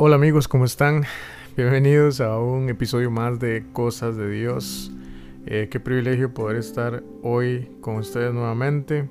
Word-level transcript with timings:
Hola 0.00 0.14
amigos, 0.14 0.46
¿cómo 0.46 0.64
están? 0.64 1.02
Bienvenidos 1.56 2.20
a 2.20 2.38
un 2.38 2.68
episodio 2.68 3.10
más 3.10 3.40
de 3.40 3.64
Cosas 3.72 4.16
de 4.16 4.30
Dios. 4.30 4.92
Eh, 5.44 5.66
qué 5.72 5.80
privilegio 5.80 6.32
poder 6.32 6.56
estar 6.56 7.02
hoy 7.24 7.68
con 7.80 7.96
ustedes 7.96 8.32
nuevamente. 8.32 9.08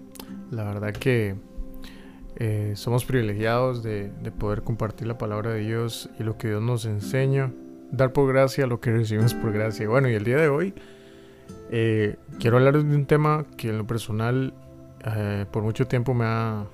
La 0.50 0.64
verdad 0.64 0.94
que 0.94 1.36
eh, 2.38 2.72
somos 2.78 3.04
privilegiados 3.04 3.84
de, 3.84 4.14
poder 4.40 4.64
compartir 4.64 5.08
la 5.08 5.18
palabra 5.18 5.52
de 5.52 5.60
Dios 5.60 6.10
y 6.22 6.24
lo 6.24 6.38
que 6.38 6.48
Dios 6.48 6.62
nos 6.62 6.86
enseña. 6.86 7.52
Dar 7.92 8.14
por 8.14 8.30
gracia 8.30 8.66
lo 8.66 8.80
que 8.80 8.94
recibimos 8.94 9.34
por 9.34 9.52
gracia. 9.52 9.90
Bueno, 9.90 10.08
y 10.08 10.14
el 10.14 10.24
día 10.24 10.38
de 10.38 10.48
hoy 10.48 10.74
eh, 11.70 12.16
quiero 12.40 12.60
hablar 12.60 12.82
de 12.82 12.96
un 12.96 13.06
tema 13.06 13.46
que 13.58 13.72
en 13.72 13.78
lo 13.78 13.86
personal 13.86 14.54
por 15.52 15.64
mucho 15.64 15.86
tiempo 15.86 16.14
me 16.14 16.26
ha 16.26 16.66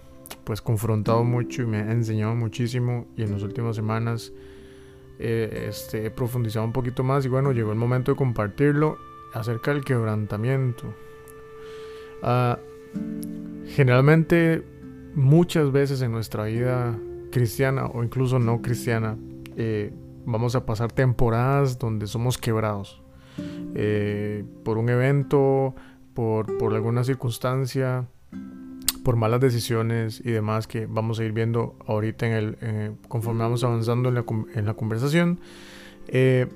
pues 0.44 0.62
confrontado 0.62 1.24
mucho 1.24 1.64
y 1.64 1.66
me 1.66 1.78
ha 1.78 1.92
enseñado 1.92 2.36
muchísimo 2.36 3.08
y 3.16 3.24
en 3.24 3.32
las 3.32 3.44
últimas 3.44 3.76
semanas 3.76 4.34
eh, 5.20 5.68
este, 5.70 6.06
he 6.06 6.12
profundizado 6.12 6.66
un 6.66 6.74
poquito 6.74 7.04
más 7.04 7.26
y 7.26 7.30
bueno, 7.30 7.52
llegó 7.52 7.72
el 7.72 7.78
momento 7.78 8.12
de 8.12 8.18
compartirlo 8.18 8.98
acerca 9.34 9.74
del 9.74 9.84
quebrantamiento. 9.84 10.94
Ah, 12.22 12.60
generalmente 13.68 14.64
muchas 15.16 15.72
veces 15.72 16.02
en 16.02 16.12
nuestra 16.12 16.46
vida 16.46 16.98
cristiana 17.32 17.86
o 17.86 18.04
incluso 18.04 18.40
no 18.40 18.62
cristiana 18.62 19.18
eh, 19.56 19.92
vamos 20.26 20.56
a 20.56 20.66
pasar 20.66 20.92
temporadas 20.92 21.80
donde 21.80 22.08
somos 22.08 22.38
quebrados 22.38 23.02
eh, 23.76 24.44
por 24.64 24.78
un 24.78 24.90
evento, 24.90 25.76
por, 26.14 26.58
por 26.58 26.74
alguna 26.74 27.04
circunstancia, 27.04 28.08
por 29.04 29.16
malas 29.16 29.42
decisiones 29.42 30.22
y 30.24 30.32
demás 30.32 30.68
que 30.68 30.86
vamos 30.86 31.20
a 31.20 31.24
ir 31.24 31.34
viendo 31.34 31.76
ahorita 31.86 32.26
en 32.26 32.34
el, 32.34 32.58
eh, 32.62 32.92
conforme 33.08 33.44
vamos 33.44 33.64
avanzando 33.64 34.10
en 34.10 34.16
la, 34.16 34.26
en 34.56 34.66
la 34.66 34.74
conversación. 34.74 35.40
Eh, 36.08 36.48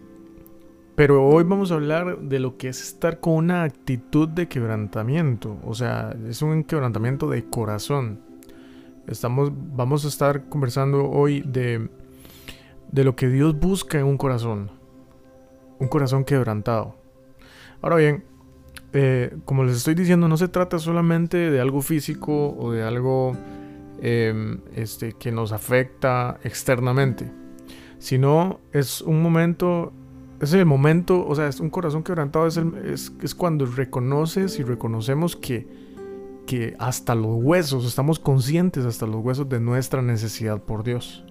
pero 0.96 1.28
hoy 1.28 1.44
vamos 1.44 1.72
a 1.72 1.76
hablar 1.76 2.22
de 2.22 2.40
lo 2.40 2.58
que 2.58 2.70
es 2.70 2.82
estar 2.82 3.20
con 3.20 3.34
una 3.34 3.64
actitud 3.64 4.28
de 4.28 4.48
quebrantamiento. 4.48 5.60
O 5.64 5.76
sea, 5.76 6.16
es 6.28 6.42
un 6.42 6.64
quebrantamiento 6.64 7.30
de 7.30 7.46
corazón. 7.46 8.22
Estamos, 9.06 9.52
vamos 9.54 10.06
a 10.06 10.08
estar 10.08 10.50
conversando 10.50 11.08
hoy 11.08 11.42
de, 11.42 11.88
de 12.92 13.04
lo 13.04 13.16
que 13.16 13.28
Dios 13.28 13.60
busca 13.60 14.00
en 14.00 14.06
un 14.06 14.18
corazón. 14.18 14.72
Un 15.80 15.88
corazón 15.88 16.24
quebrantado. 16.24 16.96
Ahora 17.82 17.98
bien, 17.98 18.24
eh, 18.94 19.36
como 19.46 19.64
les 19.64 19.78
estoy 19.78 19.96
diciendo, 19.96 20.28
no 20.28 20.38
se 20.38 20.48
trata 20.48 20.80
solamente 20.80 21.52
de 21.52 21.60
algo 21.60 21.82
físico 21.82 22.56
o 22.58 22.72
de 22.72 22.84
algo 22.84 23.36
em, 24.02 24.60
este, 24.76 25.14
que 25.14 25.32
nos 25.32 25.52
afecta 25.52 26.40
externamente, 26.44 27.32
sino 28.00 28.60
es 28.72 29.02
un 29.02 29.22
momento, 29.22 29.92
es 30.40 30.54
el 30.54 30.66
momento, 30.66 31.28
o 31.28 31.36
sea, 31.36 31.48
es 31.48 31.60
un 31.60 31.70
corazón 31.70 32.04
quebrantado, 32.04 32.48
es, 32.48 32.58
es, 33.22 33.36
cuando 33.36 33.66
reconoces 33.66 34.58
y 34.60 34.64
reconocemos 34.64 35.36
que, 35.36 35.68
que 36.46 36.76
hasta 36.80 37.14
los 37.14 37.36
huesos, 37.44 37.86
estamos 37.86 38.20
conscientes 38.20 38.86
hasta 38.86 39.06
los 39.06 39.18
huesos 39.24 39.50
de 39.50 39.60
nuestra 39.60 40.02
necesidad 40.02 40.62
por 40.62 40.84
Dios. 40.84 41.26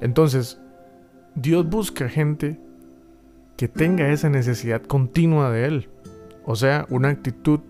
Entonces, 0.00 0.60
Dios 1.34 1.68
busca 1.68 2.08
gente 2.08 2.58
que 3.56 3.68
tenga 3.68 4.08
esa 4.10 4.30
necesidad 4.30 4.82
continua 4.82 5.50
de 5.50 5.66
Él. 5.66 5.88
O 6.44 6.56
sea, 6.56 6.86
una 6.90 7.08
actitud, 7.08 7.60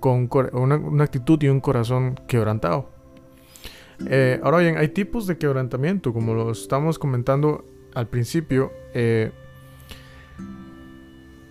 con, 0.00 0.28
una, 0.52 1.04
actitud 1.04 1.42
y 1.42 1.48
un 1.48 1.60
corazón 1.60 2.20
quebrantado. 2.26 2.90
Eh, 4.06 4.40
ahora 4.42 4.58
bien, 4.58 4.76
hay 4.76 4.88
tipos 4.88 5.26
de 5.26 5.38
quebrantamiento, 5.38 6.12
como 6.12 6.34
lo 6.34 6.50
estamos 6.50 6.98
comentando 6.98 7.64
al 7.94 8.08
principio. 8.08 8.72
Eh, 8.92 9.30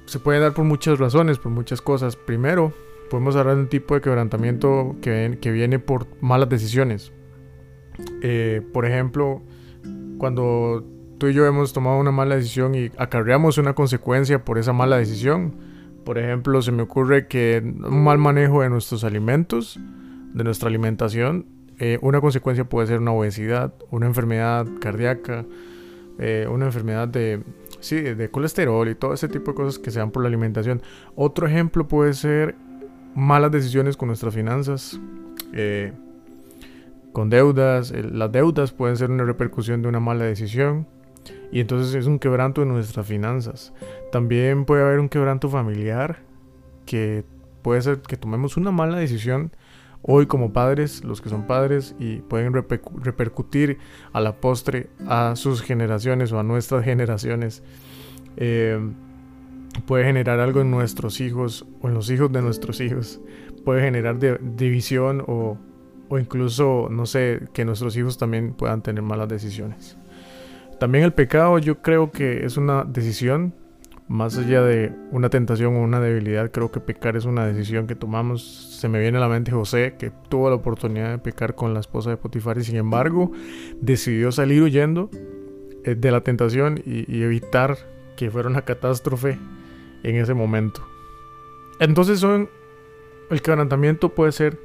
se 0.06 0.20
puede 0.20 0.40
dar 0.40 0.54
por 0.54 0.66
muchas 0.66 1.00
razones, 1.00 1.40
por 1.40 1.52
muchas 1.52 1.82
cosas. 1.82 2.16
Primero, 2.16 2.74
podemos 3.10 3.36
hablar 3.36 3.56
de 3.56 3.62
un 3.64 3.70
tipo 3.70 3.96
de 3.96 4.02
quebrantamiento 4.02 4.96
que, 5.02 5.38
que 5.42 5.52
viene 5.52 5.80
por 5.80 6.08
malas 6.22 6.50
decisiones. 6.50 7.12
Eh, 8.22 8.62
por 8.74 8.86
ejemplo, 8.86 9.42
cuando 10.18 10.86
tú 11.18 11.28
y 11.28 11.34
yo 11.34 11.46
hemos 11.46 11.74
tomado 11.74 11.98
una 12.00 12.12
mala 12.12 12.36
decisión 12.36 12.76
y 12.76 12.92
acarreamos 12.98 13.58
una 13.58 13.74
consecuencia 13.74 14.44
por 14.44 14.58
esa 14.58 14.74
mala 14.74 14.98
decisión, 14.98 15.56
por 16.04 16.18
ejemplo, 16.18 16.62
se 16.62 16.72
me 16.72 16.84
ocurre 16.84 17.28
que 17.28 17.62
un 17.64 18.04
mal 18.04 18.18
manejo 18.18 18.62
de 18.62 18.70
nuestros 18.70 19.04
alimentos, 19.04 19.80
de 20.34 20.44
nuestra 20.44 20.70
alimentación, 20.70 21.46
eh, 21.80 22.00
una 22.02 22.22
consecuencia 22.22 22.66
puede 22.66 22.88
ser 22.88 23.00
una 23.00 23.12
obesidad, 23.12 23.74
una 23.90 24.06
enfermedad 24.06 24.68
cardíaca, 24.80 25.46
eh, 26.20 26.48
una 26.50 26.66
enfermedad 26.66 27.08
de, 27.08 27.44
sí, 27.80 28.00
de 28.00 28.30
colesterol 28.30 28.88
y 28.88 28.96
todo 28.96 29.14
ese 29.14 29.28
tipo 29.28 29.52
de 29.52 29.56
cosas 29.56 29.80
que 29.80 29.92
se 29.92 30.00
dan 30.00 30.12
por 30.12 30.24
la 30.24 30.30
alimentación. 30.30 30.82
Otro 31.16 31.48
ejemplo 31.48 31.88
puede 31.88 32.14
ser 32.14 32.56
malas 33.16 33.52
decisiones 33.52 33.98
con 33.98 34.08
nuestras 34.08 34.34
finanzas, 34.34 35.00
eh, 35.54 35.94
con 37.12 37.30
deudas. 37.30 37.92
las 37.92 38.32
deudas 38.32 38.72
pueden 38.72 38.98
ser 38.98 39.12
una 39.12 39.24
repercusión 39.24 39.82
de 39.82 39.88
una 39.88 40.00
mala 40.00 40.26
decisión. 40.26 40.88
Y 41.52 41.60
entonces 41.60 41.94
es 41.96 42.08
un 42.08 42.20
quebranto 42.20 42.62
de 42.62 42.68
nuestras 42.68 43.06
finanzas. 43.06 43.74
También 44.12 44.66
puede 44.66 44.84
haber 44.84 45.00
un 45.00 45.10
quebranto 45.10 45.50
familiar 45.50 46.20
que 46.86 47.24
puede 47.62 47.82
ser 47.82 48.02
que 48.02 48.18
tomemos 48.18 48.58
una 48.58 48.72
mala 48.72 48.98
decisión 48.98 49.52
hoy 50.04 50.26
como 50.26 50.54
padres, 50.54 51.04
los 51.04 51.22
que 51.22 51.30
son 51.30 51.48
padres, 51.48 51.96
y 51.98 52.18
pueden 52.18 52.54
repercutir 52.54 53.80
a 54.12 54.20
la 54.20 54.36
postre 54.36 54.90
a 55.08 55.36
sus 55.36 55.62
generaciones 55.62 56.32
o 56.32 56.40
a 56.40 56.44
nuestras 56.44 56.84
generaciones. 56.86 57.64
Eh, 58.38 58.80
puede 59.88 60.06
generar 60.06 60.40
algo 60.40 60.62
en 60.62 60.70
nuestros 60.70 61.20
hijos 61.22 61.66
o 61.82 61.88
en 61.88 61.96
los 61.96 62.10
hijos 62.12 62.32
de 62.32 62.42
nuestros 62.42 62.80
hijos. 62.82 63.22
Puede 63.66 63.82
generar 63.82 64.20
división 64.58 65.24
o, 65.26 65.58
o 66.10 66.20
incluso, 66.20 66.90
no 66.92 67.06
sé, 67.06 67.48
que 67.54 67.66
nuestros 67.66 67.96
hijos 67.96 68.18
también 68.18 68.54
puedan 68.54 68.82
tener 68.82 69.04
malas 69.04 69.30
decisiones. 69.30 69.98
También 70.84 71.06
el 71.06 71.14
pecado 71.14 71.60
yo 71.60 71.82
creo 71.82 72.12
que 72.12 72.44
es 72.44 72.58
una 72.58 72.84
decisión, 72.84 73.54
más 74.10 74.38
allá 74.38 74.62
de 74.64 74.92
una 75.12 75.30
tentación 75.30 75.78
o 75.78 75.82
una 75.82 76.02
debilidad, 76.02 76.52
creo 76.52 76.72
que 76.72 76.82
pecar 76.82 77.16
es 77.16 77.24
una 77.24 77.46
decisión 77.46 77.88
que 77.88 77.96
tomamos. 77.96 78.78
Se 78.82 78.90
me 78.90 79.00
viene 79.00 79.18
a 79.18 79.22
la 79.22 79.30
mente 79.30 79.52
José, 79.52 79.96
que 79.98 80.12
tuvo 80.28 80.50
la 80.50 80.58
oportunidad 80.58 81.12
de 81.12 81.20
pecar 81.20 81.56
con 81.56 81.74
la 81.74 81.80
esposa 81.80 82.10
de 82.10 82.18
Potifar 82.18 82.58
y 82.58 82.66
sin 82.66 82.76
embargo 82.76 83.32
decidió 83.80 84.34
salir 84.34 84.62
huyendo 84.62 85.10
eh, 85.86 85.96
de 85.96 86.12
la 86.12 86.20
tentación 86.20 86.82
y, 86.86 87.24
evitar 87.24 87.78
que 88.18 88.30
fuera 88.30 88.50
una 88.50 88.64
catástrofe 88.64 89.40
en 90.04 90.18
ese 90.18 90.34
momento. 90.34 90.86
Entonces 91.80 92.22
el 92.24 93.42
quebrantamiento 93.42 94.10
puede 94.10 94.34
ser 94.34 94.60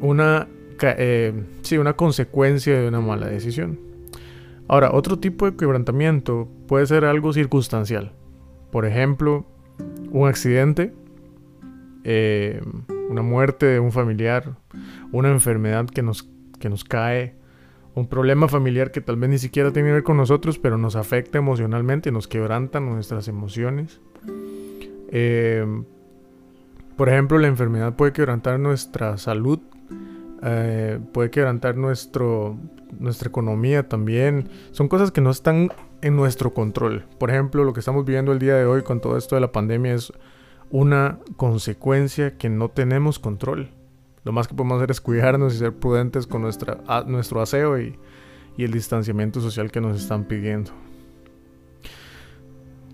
una, 0.00 0.48
eh, 0.82 1.32
sí, 1.62 1.78
una 1.78 1.92
consecuencia 1.92 2.76
de 2.76 2.88
una 2.88 3.00
mala 3.00 3.28
decisión. 3.28 3.86
Ahora, 4.68 4.90
otro 4.92 5.18
tipo 5.18 5.50
de 5.50 5.56
quebrantamiento 5.56 6.48
puede 6.66 6.86
ser 6.86 7.04
algo 7.04 7.32
circunstancial. 7.32 8.12
Por 8.70 8.84
ejemplo, 8.84 9.46
un 10.10 10.28
accidente, 10.28 10.92
eh, 12.04 12.60
una 13.08 13.22
muerte 13.22 13.66
de 13.66 13.80
un 13.80 13.92
familiar, 13.92 14.56
una 15.10 15.30
enfermedad 15.30 15.86
que 15.86 16.02
nos, 16.02 16.28
que 16.58 16.68
nos 16.68 16.84
cae, 16.84 17.34
un 17.94 18.06
problema 18.06 18.46
familiar 18.46 18.92
que 18.92 19.00
tal 19.00 19.16
vez 19.16 19.30
ni 19.30 19.38
siquiera 19.38 19.72
tiene 19.72 19.88
que 19.88 19.94
ver 19.94 20.02
con 20.02 20.16
nosotros, 20.16 20.58
pero 20.58 20.78
nos 20.78 20.96
afecta 20.96 21.38
emocionalmente, 21.38 22.12
nos 22.12 22.28
quebranta 22.28 22.78
nuestras 22.78 23.26
emociones. 23.26 24.00
Eh, 25.10 25.66
por 26.96 27.08
ejemplo, 27.08 27.38
la 27.38 27.48
enfermedad 27.48 27.94
puede 27.94 28.12
quebrantar 28.12 28.60
nuestra 28.60 29.16
salud, 29.18 29.60
eh, 30.42 31.00
puede 31.12 31.30
quebrantar 31.30 31.76
nuestro, 31.76 32.56
nuestra 32.98 33.28
economía 33.28 33.88
también. 33.88 34.48
Son 34.72 34.88
cosas 34.88 35.10
que 35.10 35.20
no 35.20 35.30
están 35.30 35.70
en 36.02 36.16
nuestro 36.16 36.54
control. 36.54 37.04
Por 37.18 37.30
ejemplo, 37.30 37.64
lo 37.64 37.72
que 37.72 37.80
estamos 37.80 38.04
viviendo 38.04 38.32
el 38.32 38.38
día 38.38 38.54
de 38.54 38.66
hoy 38.66 38.82
con 38.82 39.00
todo 39.00 39.16
esto 39.16 39.34
de 39.34 39.40
la 39.40 39.52
pandemia 39.52 39.94
es 39.94 40.12
una 40.70 41.18
consecuencia 41.36 42.36
que 42.36 42.48
no 42.48 42.68
tenemos 42.68 43.18
control. 43.18 43.70
Lo 44.24 44.32
más 44.32 44.48
que 44.48 44.54
podemos 44.54 44.76
hacer 44.76 44.90
es 44.90 45.00
cuidarnos 45.00 45.54
y 45.54 45.58
ser 45.58 45.72
prudentes 45.72 46.26
con 46.26 46.42
nuestra, 46.42 46.78
nuestro 47.06 47.40
aseo 47.40 47.80
y, 47.80 47.98
el 48.58 48.72
distanciamiento 48.72 49.40
social 49.40 49.70
que 49.70 49.80
nos 49.80 50.00
están 50.00 50.24
pidiendo. 50.24 50.72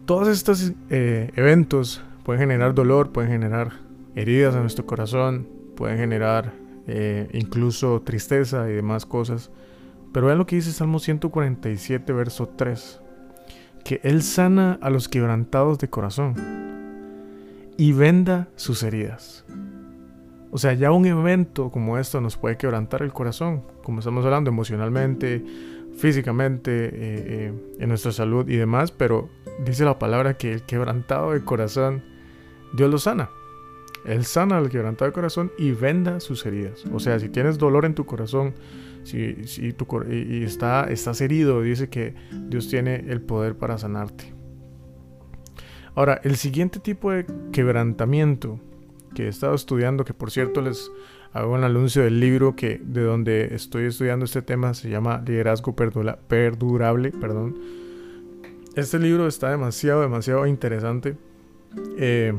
Todos 0.05 0.29
estos 0.29 0.73
eh, 0.91 1.31
eventos 1.37 2.05
pueden 2.23 2.43
generar 2.43 2.75
dolor, 2.75 3.13
pueden 3.13 3.31
generar 3.31 3.73
heridas 4.15 4.55
en 4.55 4.61
nuestro 4.61 4.85
corazón, 4.85 5.49
pueden 5.75 5.97
generar 5.97 6.53
eh, 6.87 7.31
incluso 7.33 8.03
tristeza 8.03 8.69
y 8.69 8.75
demás 8.75 9.07
cosas. 9.07 9.51
Pero 10.15 10.29
vean 10.29 10.39
lo 10.39 10.47
que 10.47 10.55
dice 10.55 10.71
Salmo 10.71 11.01
147, 11.01 12.13
verso 12.13 12.49
3. 12.49 13.01
Que 13.83 14.01
Él 14.05 14.23
sana 14.23 14.79
a 14.81 14.89
los 14.89 15.09
quebrantados 15.09 15.79
de 15.81 15.91
corazón 15.91 16.37
y 17.77 17.93
venda 17.93 18.47
sus 18.55 18.85
heridas. 18.85 19.45
O 20.53 20.59
sea, 20.59 20.73
ya 20.75 20.93
un 20.93 21.05
evento 21.05 21.71
como 21.71 21.99
esto 21.99 22.21
nos 22.21 22.37
puede 22.37 22.57
quebrantar 22.57 23.03
el 23.03 23.13
corazón, 23.13 23.65
como 23.83 23.99
estamos 23.99 24.25
hablando 24.25 24.51
emocionalmente, 24.51 25.45
físicamente, 25.97 26.91
eh, 26.93 27.53
en 27.81 27.89
nuestra 27.89 28.13
salud 28.13 28.49
y 28.49 28.55
demás, 28.55 28.93
pero 28.93 29.29
dice 29.67 29.85
la 29.85 29.99
palabra 29.99 30.37
que 30.37 30.53
el 30.53 30.63
quebrantado 30.63 31.33
de 31.33 31.45
corazón, 31.45 32.05
Dios 32.73 32.89
lo 32.89 32.99
sana. 32.99 33.31
Él 34.05 34.25
sana 34.25 34.59
al 34.59 34.71
quebrantado 34.71 35.11
de 35.11 35.13
corazón 35.13 35.51
y 35.59 35.73
venda 35.73 36.21
sus 36.21 36.47
heridas. 36.47 36.85
O 36.93 37.01
sea, 37.01 37.19
si 37.19 37.29
tienes 37.31 37.59
dolor 37.59 37.85
en 37.85 37.97
tu 37.97 38.07
corazón, 38.07 38.55
si, 39.05 39.73
tu, 39.73 39.87
y, 40.11 40.43
está, 40.43 40.85
estás 40.85 41.21
herido, 41.21 41.63
dice 41.63 41.89
que 41.89 42.15
Dios 42.49 42.69
tiene 42.69 42.97
el 43.09 43.21
poder 43.21 43.57
para 43.57 43.79
sanarte. 43.79 44.35
Ahora, 45.95 46.21
el 46.25 46.37
siguiente 46.37 46.81
tipo 46.81 47.13
de 47.13 47.25
quebrantamiento 47.53 48.59
que 49.15 49.27
he 49.27 49.29
estado 49.29 49.55
estudiando, 49.55 50.05
que 50.05 50.13
por 50.13 50.31
cierto 50.31 50.61
les 50.61 50.91
hago 51.33 51.55
un 51.55 51.63
anuncio 51.65 52.03
del 52.03 52.19
libro 52.19 52.57
que 52.57 52.81
de 52.83 53.03
donde 53.03 53.55
estoy 53.55 53.85
estudiando 53.85 54.25
este 54.25 54.43
tema, 54.43 54.75
se 54.75 54.91
llama 54.91 55.23
Liderazgo 55.25 55.77
Perdurable, 55.77 57.13
perdón. 57.13 57.59
Este 58.75 58.99
libro 58.99 59.29
está 59.29 59.51
demasiado, 59.51 60.01
demasiado 60.01 60.47
interesante. 60.47 61.17
Eh, 61.97 62.33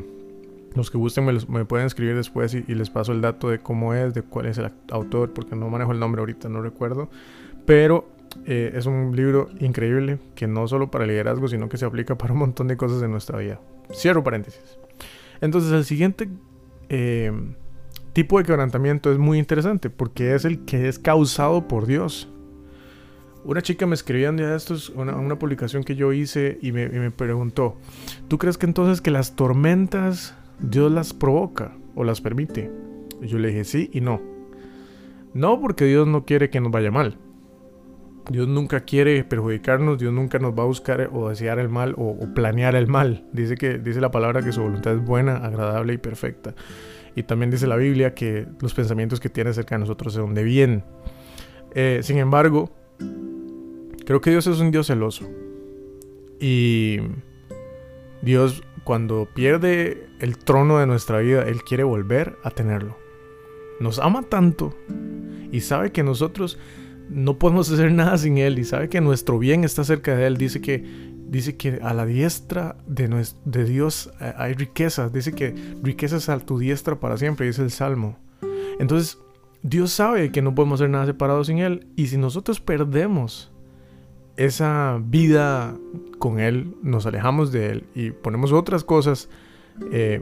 los 0.75 0.92
que 0.92 0.98
gusten 0.98 1.25
me, 1.48 1.66
pueden 1.66 1.88
escribir 1.88 2.16
después 2.16 2.54
y, 2.54 2.63
les 2.63 2.89
paso 2.89 3.12
el 3.13 3.22
dato 3.22 3.50
de 3.50 3.60
cómo 3.60 3.94
es, 3.94 4.13
de 4.13 4.22
cuál 4.22 4.45
es 4.48 4.57
el 4.57 4.72
autor, 4.92 5.33
porque 5.33 5.56
no 5.56 5.69
manejo 5.69 5.92
el 5.92 6.00
nombre 6.00 6.19
ahorita, 6.19 6.50
no 6.50 6.62
recuerdo. 6.62 7.10
Pero 7.66 8.07
eh, 8.45 8.74
es 8.75 8.86
un 8.86 9.16
libro 9.16 9.50
increíble 9.60 10.19
que 10.36 10.48
no 10.48 10.68
solo 10.68 10.92
para 10.92 11.06
liderazgo, 11.06 11.48
sino 11.48 11.69
que 11.69 11.77
se 11.77 11.86
aplica 11.86 12.18
para 12.18 12.33
un 12.33 12.39
montón 12.39 12.68
de 12.68 12.77
cosas 12.77 13.01
en 13.01 13.12
nuestra 13.12 13.39
vida. 13.39 13.60
Cierro 13.94 14.24
paréntesis. 14.24 14.77
Entonces 15.42 15.72
el 15.72 15.86
siguiente 15.86 16.30
eh, 16.89 17.31
tipo 18.13 18.38
de 18.38 18.44
quebrantamiento 18.44 19.12
es 19.12 19.18
muy 19.18 19.39
interesante 19.39 19.89
porque 19.89 20.36
es 20.36 20.45
el 20.45 20.66
que 20.66 20.88
es 20.88 21.00
causado 21.00 21.68
por 21.68 21.86
Dios. 21.86 22.30
Una 23.45 23.62
chica 23.62 23.86
me 23.86 23.94
escribía 23.94 24.31
un 24.31 24.38
día 24.38 24.50
de 24.50 24.57
estos, 24.57 24.89
una, 24.89 25.38
publicación 25.38 25.83
que 25.83 25.95
yo 25.95 26.12
hice 26.12 26.57
y 26.62 26.72
me, 26.72 26.83
y 26.83 27.00
me 27.00 27.12
preguntó, 27.12 27.77
¿tú 28.27 28.39
crees 28.39 28.57
que 28.57 28.66
entonces 28.66 29.01
que 29.01 29.12
las 29.12 29.36
tormentas 29.36 30.36
Dios 30.59 30.91
las 30.91 31.13
provoca 31.13 31.75
o 31.95 32.03
las 32.03 32.21
permite. 32.21 32.71
Yo 33.21 33.39
le 33.39 33.49
dije 33.49 33.63
sí 33.63 33.89
y 33.93 34.01
no. 34.01 34.21
No 35.33 35.59
porque 35.59 35.85
Dios 35.85 36.07
no 36.07 36.25
quiere 36.25 36.49
que 36.49 36.61
nos 36.61 36.71
vaya 36.71 36.91
mal. 36.91 37.17
Dios 38.29 38.47
nunca 38.47 38.81
quiere 38.81 39.23
perjudicarnos, 39.23 39.99
Dios 39.99 40.11
nunca 40.11 40.39
nos 40.39 40.57
va 40.57 40.63
a 40.63 40.65
buscar 40.65 41.09
o 41.13 41.29
desear 41.29 41.59
el 41.59 41.69
mal 41.69 41.93
o, 41.97 42.17
planear 42.33 42.75
el 42.75 42.87
mal. 42.87 43.25
Dice 43.33 43.55
que 43.55 43.77
dice 43.77 44.01
la 44.01 44.11
palabra 44.11 44.41
que 44.41 44.51
su 44.51 44.61
voluntad 44.61 44.93
es 44.93 45.03
buena, 45.03 45.37
agradable 45.37 45.93
y 45.93 45.97
perfecta. 45.97 46.55
Y 47.15 47.23
también 47.23 47.51
dice 47.51 47.67
la 47.67 47.75
Biblia 47.75 48.13
que 48.13 48.47
los 48.61 48.73
pensamientos 48.73 49.19
que 49.19 49.29
tiene 49.29 49.51
acerca 49.51 49.75
de 49.75 49.79
nosotros 49.79 50.13
son 50.13 50.33
de 50.33 50.43
bien. 50.43 50.83
Eh, 51.75 51.99
sin 52.01 52.17
embargo, 52.17 52.71
creo 54.05 54.21
que 54.21 54.31
Dios 54.31 54.47
es 54.47 54.59
un 54.59 54.71
Dios 54.71 54.87
celoso. 54.87 55.29
Y 56.39 56.99
Dios 58.21 58.63
cuando 58.85 59.27
pierde 59.33 60.07
el 60.19 60.37
trono 60.37 60.77
de 60.77 60.85
nuestra 60.85 61.19
vida, 61.19 61.43
Él 61.43 61.63
quiere 61.63 61.83
volver 61.83 62.37
a 62.43 62.51
tenerlo. 62.51 62.95
Nos 63.79 63.99
ama 63.99 64.21
tanto 64.21 64.73
y 65.51 65.61
sabe 65.61 65.91
que 65.91 66.03
nosotros 66.03 66.57
no 67.09 67.37
podemos 67.37 67.69
hacer 67.73 67.91
nada 67.91 68.17
sin 68.17 68.37
Él 68.37 68.59
y 68.59 68.63
sabe 68.63 68.87
que 68.87 69.01
nuestro 69.01 69.39
bien 69.39 69.63
está 69.63 69.83
cerca 69.83 70.15
de 70.15 70.27
Él. 70.27 70.37
Dice 70.37 70.61
que, 70.61 70.85
dice 71.27 71.57
que 71.57 71.79
a 71.81 71.93
la 71.95 72.05
diestra 72.05 72.77
de, 72.85 73.25
de 73.43 73.65
Dios 73.65 74.11
eh, 74.21 74.33
hay 74.37 74.53
riquezas. 74.53 75.11
Dice 75.11 75.33
que 75.33 75.55
riquezas 75.81 76.29
a 76.29 76.39
tu 76.39 76.59
diestra 76.59 76.99
para 76.99 77.17
siempre, 77.17 77.47
dice 77.47 77.63
el 77.63 77.71
Salmo. 77.71 78.19
Entonces, 78.79 79.17
Dios 79.63 79.91
sabe 79.93 80.31
que 80.31 80.43
no 80.43 80.53
podemos 80.53 80.79
hacer 80.79 80.91
nada 80.91 81.07
separado 81.07 81.43
sin 81.43 81.57
Él 81.57 81.88
y 81.95 82.05
si 82.05 82.17
nosotros 82.17 82.61
perdemos 82.61 83.51
esa 84.37 84.99
vida 85.03 85.75
con 86.19 86.39
Él, 86.39 86.75
nos 86.81 87.05
alejamos 87.05 87.51
de 87.51 87.69
Él 87.69 87.87
y 87.93 88.11
ponemos 88.11 88.51
otras 88.51 88.83
cosas 88.83 89.29
eh, 89.91 90.21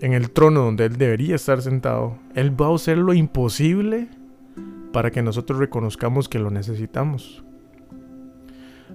en 0.00 0.12
el 0.12 0.30
trono 0.30 0.62
donde 0.62 0.86
Él 0.86 0.96
debería 0.96 1.36
estar 1.36 1.62
sentado, 1.62 2.18
Él 2.34 2.60
va 2.60 2.68
a 2.68 2.74
hacer 2.74 2.98
lo 2.98 3.12
imposible 3.12 4.08
para 4.92 5.10
que 5.10 5.22
nosotros 5.22 5.58
reconozcamos 5.58 6.28
que 6.28 6.38
lo 6.38 6.50
necesitamos. 6.50 7.44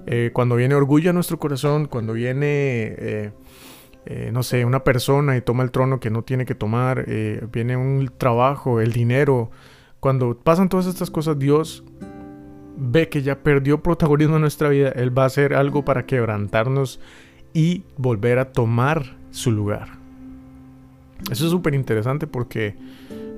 Eh, 0.05 0.31
cuando 0.33 0.56
viene 0.56 0.75
orgullo 0.75 1.11
a 1.11 1.13
nuestro 1.13 1.39
corazón, 1.39 1.85
cuando 1.85 2.13
viene, 2.13 2.95
eh, 2.97 3.31
no 4.33 4.44
sé, 4.44 4.65
una 4.65 4.83
persona 4.83 5.38
y 5.38 5.41
toma 5.41 5.63
el 5.63 5.71
trono 5.71 5.99
que 5.99 6.09
no 6.09 6.23
tiene 6.23 6.45
que 6.45 6.56
tomar, 6.56 7.06
viene 7.51 7.77
un 7.77 8.11
trabajo, 8.17 8.81
el 8.81 8.91
dinero, 8.91 9.51
cuando 9.99 10.38
pasan 10.38 10.67
todas 10.67 10.88
estas 10.88 11.09
cosas, 11.09 11.39
Dios 11.39 11.85
ve 12.77 13.09
que 13.09 13.21
ya 13.21 13.39
perdió 13.39 13.81
protagonismo 13.81 14.35
en 14.35 14.41
nuestra 14.41 14.69
vida, 14.69 14.89
Él 14.89 15.17
va 15.17 15.23
a 15.23 15.27
hacer 15.27 15.53
algo 15.53 15.85
para 15.85 16.05
quebrantarnos 16.05 16.99
y 17.53 17.83
volver 17.97 18.39
a 18.39 18.51
tomar 18.51 19.17
su 19.31 19.51
lugar. 19.51 19.87
Eso 21.31 21.45
es 21.45 21.51
súper 21.51 21.73
interesante 21.73 22.27
porque 22.27 22.75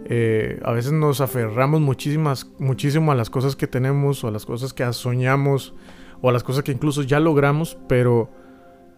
eh, 0.07 0.59
a 0.63 0.71
veces 0.71 0.91
nos 0.91 1.21
aferramos 1.21 1.81
muchísimas, 1.81 2.49
muchísimo 2.59 3.11
a 3.11 3.15
las 3.15 3.29
cosas 3.29 3.55
que 3.55 3.67
tenemos 3.67 4.23
o 4.23 4.27
a 4.27 4.31
las 4.31 4.45
cosas 4.45 4.73
que 4.73 4.91
soñamos 4.93 5.73
o 6.21 6.29
a 6.29 6.31
las 6.31 6.43
cosas 6.43 6.63
que 6.63 6.71
incluso 6.71 7.03
ya 7.03 7.19
logramos, 7.19 7.77
pero 7.87 8.29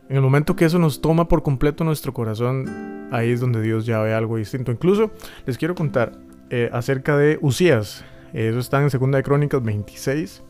en 0.10 0.16
el 0.16 0.22
momento 0.22 0.56
que 0.56 0.66
eso 0.66 0.80
nos 0.80 1.02
toma 1.02 1.28
por 1.28 1.44
completo 1.44 1.84
nuestro 1.84 2.14
corazón, 2.14 3.10
ahí 3.12 3.32
es 3.32 3.42
donde 3.42 3.62
Dios 3.62 3.86
ya 3.86 4.00
ve 4.00 4.14
algo 4.14 4.38
distinto. 4.38 4.72
Incluso 4.72 5.12
les 5.46 5.58
quiero 5.58 5.76
contar 5.76 6.14
eh, 6.50 6.70
acerca 6.72 7.18
de 7.18 7.38
Usías. 7.42 8.06
Eso 8.34 8.60
está 8.60 8.82
en 8.82 8.90
Segunda 8.90 9.18
de 9.18 9.24
Crónicas 9.24 9.64
26. 9.64 10.44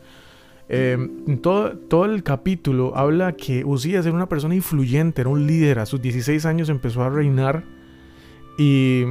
Em, 0.69 1.37
todo, 1.37 1.77
todo 1.77 2.05
el 2.05 2.23
capítulo 2.23 2.95
habla 2.97 3.33
que 3.33 3.63
Usías 3.63 4.05
era 4.05 4.15
una 4.15 4.27
persona 4.27 4.55
influyente, 4.55 5.21
era 5.21 5.29
un 5.29 5.47
líder. 5.47 5.79
A 5.79 5.85
sus 5.85 6.01
16 6.01 6.45
años 6.45 6.69
empezó 6.69 7.03
a 7.03 7.09
reinar. 7.09 7.63
Y 8.57 9.05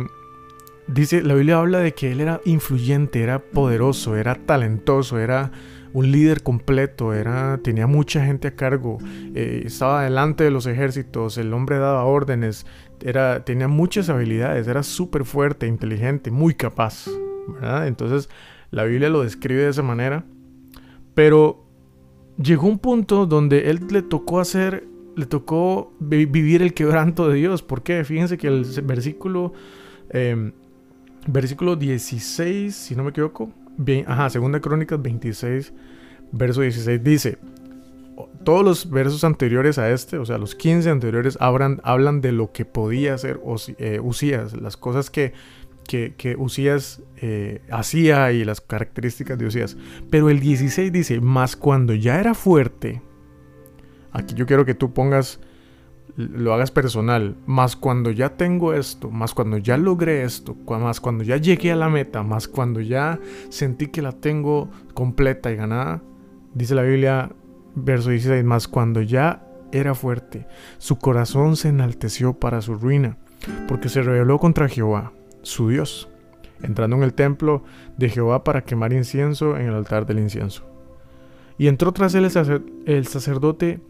dice, 0.89 1.23
la 1.23 1.35
Biblia 1.35 1.59
habla 1.59 1.79
de 1.79 1.93
que 1.93 2.13
él 2.13 2.21
era 2.21 2.41
influyente, 2.45 3.23
era 3.23 3.39
poderoso, 3.39 4.17
era 4.17 4.35
talentoso, 4.35 5.19
era 5.19 5.53
un 5.93 6.11
líder 6.13 6.43
completo, 6.43 7.15
era, 7.15 7.59
tenía 7.63 7.87
mucha 7.87 8.23
gente 8.23 8.49
a 8.49 8.55
cargo, 8.55 8.99
eh, 9.35 9.63
estaba 9.65 10.05
delante 10.05 10.45
de 10.45 10.51
los 10.51 10.67
ejércitos, 10.67 11.39
el 11.39 11.55
hombre 11.55 11.79
daba 11.79 12.05
órdenes, 12.05 12.67
era, 13.03 13.45
tenía 13.45 13.67
muchas 13.67 14.11
habilidades, 14.11 14.69
era 14.69 14.83
súper 14.83 15.25
fuerte, 15.25 15.67
inteligente, 15.67 16.31
muy 16.31 16.55
capaz. 16.55 17.07
Entonces, 17.87 18.29
la 18.71 18.85
Biblia 18.85 19.09
lo 19.09 19.23
describe 19.23 19.63
de 19.63 19.71
esa 19.71 19.83
manera. 19.83 20.25
Pero 21.15 21.67
llegó 22.43 22.67
un 22.67 22.79
punto 22.79 23.27
donde 23.27 23.71
él 23.71 23.81
le 23.91 24.03
tocó 24.03 24.41
hacer, 24.41 24.87
le 25.17 25.27
tocó 25.27 25.95
vivir 25.99 26.63
el 26.63 26.75
quebranto 26.75 27.29
de 27.29 27.37
Dios. 27.37 27.63
¿Por 27.63 27.83
qué? 27.83 28.05
Fíjense 28.05 28.37
que 28.39 28.49
el 28.49 28.65
versículo, 28.85 29.53
em, 30.11 30.53
versículo 31.27 31.77
16, 31.77 32.75
si 32.75 32.95
no 32.95 33.05
me 33.05 33.11
equivoco, 33.11 33.51
bien, 33.77 34.05
ajá, 34.07 34.31
segunda 34.31 34.61
crónicas 34.61 35.01
26, 35.01 35.73
verso 36.33 36.61
16 36.61 37.03
dice, 37.03 37.39
todos 38.45 38.65
los 38.65 38.91
versos 38.91 39.25
anteriores 39.25 39.79
a 39.79 39.91
este, 39.91 40.19
o 40.19 40.25
sea, 40.25 40.39
los 40.39 40.55
15 40.55 40.91
anteriores, 40.91 41.37
hablan, 41.41 41.81
hablan 41.83 42.21
de 42.21 42.33
lo 42.33 42.53
que 42.53 42.65
podía 42.65 43.15
hacer 43.15 43.41
eh, 43.79 44.01
Usías, 44.03 44.55
las 44.55 44.77
cosas 44.77 45.11
que 45.11 45.33
que, 45.87 46.15
que 46.17 46.37
Usías 46.37 47.03
eh, 47.17 47.63
hacía 47.71 48.33
y 48.33 48.45
las 48.45 48.61
características 48.61 49.39
de 49.39 49.47
Usías. 49.47 49.77
Pero 50.11 50.31
el 50.31 50.41
16 50.41 50.93
dice, 50.93 51.21
más 51.21 51.57
cuando 51.57 51.95
ya 51.95 52.21
era 52.21 52.35
fuerte, 52.35 53.03
aquí 54.13 54.35
yo 54.35 54.47
quiero 54.47 54.65
que 54.65 54.75
tú 54.75 54.93
pongas, 54.93 55.41
lo 56.17 56.55
hagas 56.55 56.71
personal, 56.71 57.37
más 57.47 57.77
cuando 57.77 58.11
ya 58.11 58.37
tengo 58.37 58.73
esto, 58.73 59.11
más 59.11 59.35
cuando 59.35 59.59
ya 59.59 59.77
logré 59.77 60.23
esto, 60.25 60.55
más 60.55 61.01
cuando 61.01 61.25
ya 61.25 61.37
llegué 61.37 61.73
a 61.73 61.77
la 61.77 61.89
meta, 61.89 62.23
más 62.23 62.49
cuando 62.49 62.81
ya 62.81 63.19
sentí 63.49 63.89
que 63.89 64.03
la 64.03 64.13
tengo 64.13 64.71
completa 64.95 65.51
y 65.51 65.57
ganada, 65.57 66.03
dice 66.55 66.75
la 66.75 66.83
Biblia, 66.83 67.31
verso 67.75 68.11
16, 68.11 68.45
más 68.45 68.69
cuando 68.69 69.03
ya 69.03 69.43
era 69.73 69.95
fuerte, 69.95 70.47
su 70.79 70.97
corazón 70.97 71.57
se 71.57 71.69
enalteció 71.69 72.35
para 72.35 72.63
su 72.63 72.75
ruina, 72.77 73.19
porque 73.69 73.89
se 73.89 74.03
rebeló 74.03 74.39
contra 74.39 74.69
Jehová 74.69 75.13
su 75.47 75.69
Dios, 75.69 76.09
entrando 76.63 76.97
en 76.97 77.05
el 77.05 77.15
templo 77.15 77.63
de 77.97 78.09
Jehová 78.09 78.43
para 78.43 78.65
quemar 78.65 78.93
incienso 78.93 79.57
en 79.57 79.69
el 79.69 79.75
altar 79.75 80.05
del 80.05 80.19
incienso. 80.19 80.65
Y 81.57 81.69
entró 81.69 81.93
tras 81.93 82.15
él 82.15 82.25
el, 82.25 83.07
sacerdote 83.07 83.81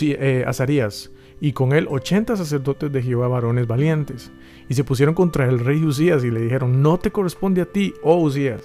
eh, 0.00 0.44
Azarías, 0.46 1.10
y 1.40 1.52
con 1.52 1.72
él 1.72 1.86
ochenta 1.90 2.36
sacerdotes 2.36 2.92
de 2.92 3.02
Jehová 3.02 3.28
varones 3.28 3.66
valientes, 3.66 4.30
y 4.68 4.74
se 4.74 4.84
pusieron 4.84 5.14
contra 5.14 5.48
el 5.48 5.58
rey 5.58 5.84
Usías 5.84 6.24
y 6.24 6.30
le 6.30 6.40
dijeron, 6.40 6.80
no 6.80 6.98
te 6.98 7.10
corresponde 7.10 7.60
a 7.62 7.66
ti, 7.66 7.92
oh 8.02 8.16
Usías, 8.22 8.62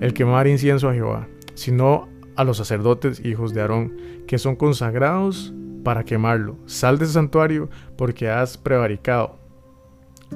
el 0.00 0.12
quemar 0.12 0.48
incienso 0.48 0.88
a 0.88 0.94
Jehová, 0.94 1.28
sino 1.54 2.08
a 2.34 2.42
los 2.44 2.56
sacerdotes 2.56 3.24
hijos 3.24 3.54
de 3.54 3.60
Aarón, 3.60 3.96
que 4.26 4.38
son 4.38 4.56
consagrados 4.56 5.54
para 5.84 6.04
quemarlo. 6.04 6.58
Sal 6.66 6.98
de 6.98 7.04
ese 7.04 7.14
santuario 7.14 7.70
porque 7.96 8.28
has 8.28 8.58
prevaricado, 8.58 9.38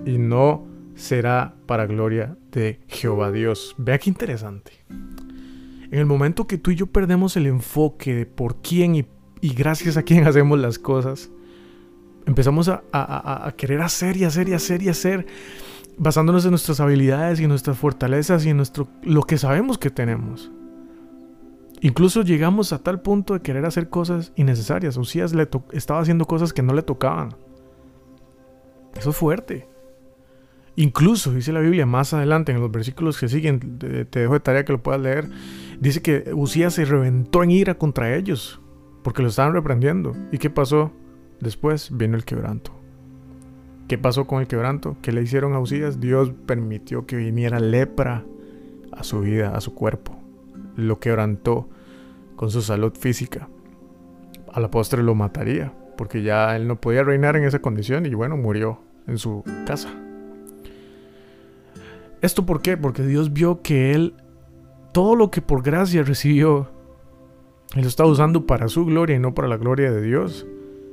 y 0.06 0.16
no 0.18 0.71
será 0.94 1.54
para 1.66 1.87
gloria 1.87 2.37
de 2.50 2.80
Jehová 2.88 3.30
Dios. 3.30 3.75
Vea 3.78 3.99
qué 3.99 4.11
interesante. 4.11 4.72
En 4.90 5.99
el 5.99 6.06
momento 6.06 6.46
que 6.46 6.58
tú 6.58 6.70
y 6.70 6.76
yo 6.76 6.87
perdemos 6.87 7.37
el 7.37 7.46
enfoque 7.46 8.14
de 8.14 8.26
por 8.26 8.62
quién 8.62 8.96
y, 8.96 9.06
gracias 9.42 9.96
a 9.96 10.02
quién 10.02 10.26
hacemos 10.26 10.58
las 10.58 10.78
cosas, 10.78 11.30
empezamos 12.26 12.68
a, 12.68 13.54
querer 13.56 13.82
hacer 13.82 14.16
y 14.16 14.25
hacer 14.25 14.49
y 14.49 14.54
hacer 14.54 14.82
y 14.82 14.88
hacer, 14.88 15.26
basándonos 15.99 16.44
en 16.44 16.50
nuestras 16.50 16.80
habilidades 16.80 17.40
y 17.40 17.46
nuestras 17.46 17.76
fortalezas 17.76 18.46
y 18.46 18.50
en 18.50 18.56
nuestro, 18.56 18.88
lo 19.02 19.22
que 19.22 19.38
sabemos 19.38 19.78
que 19.78 19.90
tenemos. 19.90 20.50
Incluso 21.82 22.22
llegamos 22.22 22.72
a 22.72 22.78
tal 22.78 23.02
punto 23.02 23.34
de 23.34 23.40
querer 23.40 23.66
hacer 23.66 23.88
cosas 23.88 24.32
innecesarias. 24.37 24.96
Usías 24.96 25.34
le 25.34 25.49
estaba 25.72 26.00
haciendo 26.00 26.26
cosas 26.26 26.52
que 26.52 26.62
no 26.62 26.75
le 26.75 26.82
tocaban. 26.82 27.34
Eso 28.96 29.11
es 29.11 29.16
fuerte. 29.16 29.71
Incluso, 30.76 31.32
dice 31.32 31.52
la 31.52 31.60
Biblia 31.60 31.84
más 31.84 32.14
adelante, 32.14 32.52
en 32.52 32.60
los 32.60 32.70
versículos 32.70 33.18
que 33.18 33.28
siguen, 33.28 33.78
te, 33.78 34.04
dejo 34.04 34.32
de 34.34 34.40
tarea 34.40 34.64
que 34.64 34.72
lo 34.72 34.82
puedas 34.82 35.00
leer, 35.00 35.28
dice 35.80 36.00
que 36.00 36.30
Usías 36.32 36.74
se 36.74 36.84
reventó 36.84 37.42
en 37.42 37.50
ira 37.50 37.74
contra 37.74 38.14
ellos, 38.16 38.60
porque 39.02 39.22
lo 39.22 39.28
estaban 39.28 39.52
reprendiendo. 39.52 40.16
¿Y 40.30 40.38
qué 40.38 40.48
pasó? 40.48 40.92
Después 41.40 41.90
vino 41.92 42.16
el 42.16 42.24
quebranto. 42.24 42.72
¿Qué 43.86 43.98
pasó 43.98 44.26
con 44.26 44.40
el 44.40 44.46
quebranto? 44.46 44.96
¿Qué 45.02 45.12
le 45.12 45.22
hicieron 45.22 45.52
a 45.52 45.58
Usías? 45.58 46.00
Dios 46.00 46.32
permitió 46.46 47.04
que 47.04 47.16
viniera 47.16 47.60
lepra 47.60 48.24
a 48.92 49.04
su 49.04 49.20
vida, 49.20 49.54
a 49.54 49.60
su 49.60 49.74
cuerpo. 49.74 50.18
Lo 50.76 50.98
quebrantó 51.00 51.68
con 52.36 52.50
su 52.50 52.62
salud 52.62 52.94
física. 52.98 53.48
A 54.50 54.60
la 54.60 54.70
postre 54.70 55.02
lo 55.02 55.14
mataría, 55.14 55.74
porque 55.98 56.22
ya 56.22 56.56
él 56.56 56.66
no 56.66 56.80
podía 56.80 57.02
reinar 57.02 57.36
en 57.36 57.44
esa 57.44 57.60
condición 57.60 58.06
y 58.06 58.14
bueno, 58.14 58.38
murió 58.38 58.80
en 59.06 59.18
su 59.18 59.44
casa. 59.66 60.01
¿Esto 62.22 62.46
por 62.46 62.62
qué? 62.62 62.76
Porque 62.76 63.02
Dios 63.02 63.32
vio 63.32 63.62
que 63.62 63.92
él, 63.92 64.14
todo 64.92 65.16
lo 65.16 65.30
que 65.30 65.42
por 65.42 65.62
gracia 65.62 66.04
recibió, 66.04 66.70
él 67.74 67.82
lo 67.82 67.88
estaba 67.88 68.08
usando 68.08 68.46
para 68.46 68.68
su 68.68 68.84
gloria 68.84 69.16
y 69.16 69.18
no 69.18 69.34
para 69.34 69.48
la 69.48 69.56
gloria 69.56 69.90
de 69.90 70.00
Dios. 70.00 70.46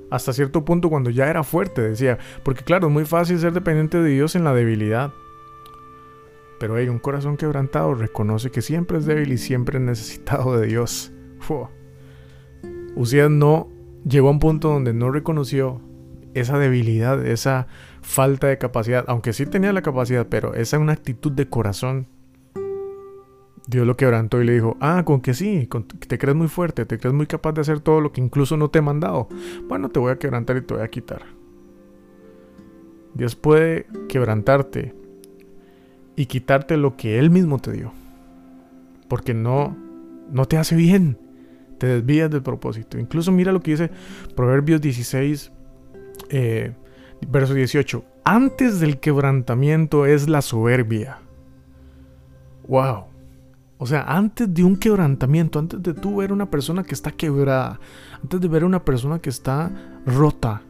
Hasta 0.09 0.33
cierto 0.33 0.65
punto 0.65 0.89
cuando 0.89 1.11
ya 1.11 1.29
era 1.29 1.43
fuerte, 1.43 1.83
decía. 1.83 2.17
Porque 2.43 2.63
claro, 2.63 2.87
es 2.87 2.93
muy 2.93 3.05
fácil 3.05 3.37
ser 3.37 3.53
dependiente 3.53 4.01
de 4.01 4.09
Dios 4.09 4.35
en 4.35 4.43
la 4.43 4.55
debilidad. 4.55 5.11
Pero 6.59 6.75
hay 6.75 6.89
un 6.89 6.99
corazón 6.99 7.37
quebrantado 7.37 7.93
reconoce 7.93 8.49
que 8.49 8.61
siempre 8.61 8.97
es 8.97 9.05
débil 9.05 9.31
y 9.31 9.37
siempre 9.37 9.77
es 9.77 9.83
necesitado 9.83 10.57
de 10.57 10.65
Dios. 10.67 11.11
Usías 12.95 13.29
no 13.29 13.69
llegó 14.03 14.29
a 14.29 14.31
un 14.31 14.39
punto 14.39 14.69
donde 14.69 14.93
no 14.93 15.11
reconoció 15.11 15.79
esa 16.39 16.57
debilidad, 16.57 17.25
esa 17.25 17.67
falta 18.01 18.47
de 18.47 18.57
capacidad, 18.57 19.05
aunque 19.07 19.33
sí 19.33 19.45
tenía 19.45 19.73
la 19.73 19.81
capacidad, 19.81 20.27
pero 20.27 20.53
esa 20.53 20.77
es 20.77 20.81
una 20.81 20.93
actitud 20.93 21.31
de 21.31 21.47
corazón. 21.47 22.07
Dios 23.67 23.85
lo 23.85 23.95
quebrantó 23.97 24.41
y 24.41 24.45
le 24.45 24.53
dijo, 24.53 24.77
ah, 24.79 25.03
con 25.05 25.21
que 25.21 25.35
sí, 25.35 25.69
te 26.07 26.17
crees 26.17 26.35
muy 26.35 26.47
fuerte, 26.47 26.85
te 26.85 26.97
crees 26.97 27.13
muy 27.13 27.27
capaz 27.27 27.51
de 27.51 27.61
hacer 27.61 27.79
todo 27.79 28.01
lo 28.01 28.11
que 28.11 28.19
incluso 28.19 28.57
no 28.57 28.69
te 28.69 28.79
he 28.79 28.81
mandado. 28.81 29.29
Bueno, 29.67 29.89
te 29.89 29.99
voy 29.99 30.11
a 30.11 30.17
quebrantar 30.17 30.57
y 30.57 30.61
te 30.61 30.73
voy 30.73 30.83
a 30.83 30.87
quitar. 30.87 31.21
Dios 33.13 33.35
puede 33.35 33.85
quebrantarte 34.07 34.95
y 36.15 36.25
quitarte 36.25 36.77
lo 36.77 36.97
que 36.97 37.19
Él 37.19 37.29
mismo 37.29 37.59
te 37.59 37.71
dio. 37.71 37.91
Porque 39.07 39.33
no, 39.33 39.77
no 40.31 40.45
te 40.45 40.57
hace 40.57 40.75
bien. 40.75 41.17
Te 41.77 41.87
desvías 41.87 42.29
del 42.29 42.41
propósito. 42.41 42.97
Incluso 42.97 43.31
mira 43.31 43.51
lo 43.51 43.61
que 43.61 43.71
dice 43.71 43.91
Proverbios 44.35 44.81
16, 44.81 45.51
eh, 46.29 46.73
verso 47.27 47.53
18. 47.53 48.03
Antes 48.23 48.79
del 48.79 48.99
quebrantamiento 48.99 50.05
es 50.05 50.29
la 50.29 50.41
soberbia. 50.41 51.19
Wow. 52.67 53.05
O 53.77 53.85
sea, 53.85 54.03
antes 54.03 54.53
de 54.53 54.63
un 54.63 54.75
quebrantamiento, 54.75 55.57
antes 55.57 55.81
de 55.81 55.93
tú 55.93 56.17
ver 56.17 56.33
una 56.33 56.49
persona 56.49 56.83
que 56.83 56.93
está 56.93 57.11
quebrada, 57.11 57.79
antes 58.21 58.41
de 58.41 58.47
ver 58.47 58.63
una 58.63 58.83
persona 58.83 59.19
que 59.19 59.29
está 59.29 59.71
rota, 60.05 60.61